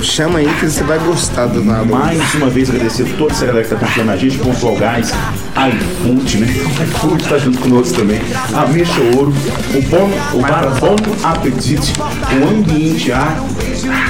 chama 0.03 0.39
aí 0.39 0.47
que 0.59 0.65
você 0.69 0.83
vai 0.83 0.99
gostar 0.99 1.47
do 1.47 1.63
nada. 1.63 1.85
Mais 1.85 2.33
uma 2.35 2.49
vez 2.49 2.69
agradecer 2.69 3.03
a 3.03 3.17
toda 3.17 3.31
essa 3.31 3.45
galera 3.45 3.65
que 3.65 3.73
está 3.73 3.85
acompanhando 3.85 4.11
a 4.11 4.17
gente, 4.17 4.37
Pontual 4.37 4.75
Gás, 4.75 5.11
iFood, 5.11 6.37
né? 6.37 6.47
O 6.47 6.83
iFood 6.83 7.23
está 7.23 7.37
junto 7.37 7.59
conosco 7.59 7.97
também. 7.99 8.19
A 8.53 8.65
Mexa 8.67 8.99
Ouro, 9.15 9.33
o 9.73 9.81
Bom, 9.83 10.09
o 10.33 10.41
Bar 10.41 10.69
Bom 10.79 10.95
Apetite, 11.23 11.93
o 11.99 12.47
Ambiente 12.49 13.11
A, 13.11 13.35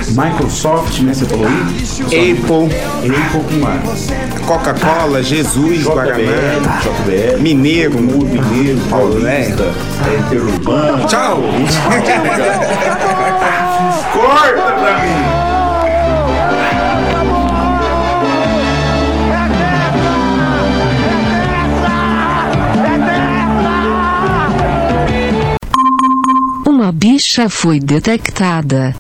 Microsoft, 0.10 1.00
né? 1.00 1.14
Você 1.14 1.26
falou 1.26 1.46
aí? 1.48 1.54
Apple. 2.06 2.70
Apple, 3.06 3.44
que 3.48 3.56
mais? 3.56 4.08
Coca-Cola, 4.46 5.22
Jesus, 5.24 5.84
Guaraná, 5.84 6.18
JBL, 6.82 7.40
Mineiro, 7.40 8.00
Mineiro, 8.00 8.80
Paulista, 8.90 9.74
é, 10.06 10.18
Interurbano. 10.20 11.06
Tchau! 11.06 11.42
Corta 14.14 14.62
pra 14.62 15.00
mim! 15.00 15.23
Uma 26.84 26.92
bicha 26.92 27.50
foi 27.50 27.80
detectada. 27.80 28.94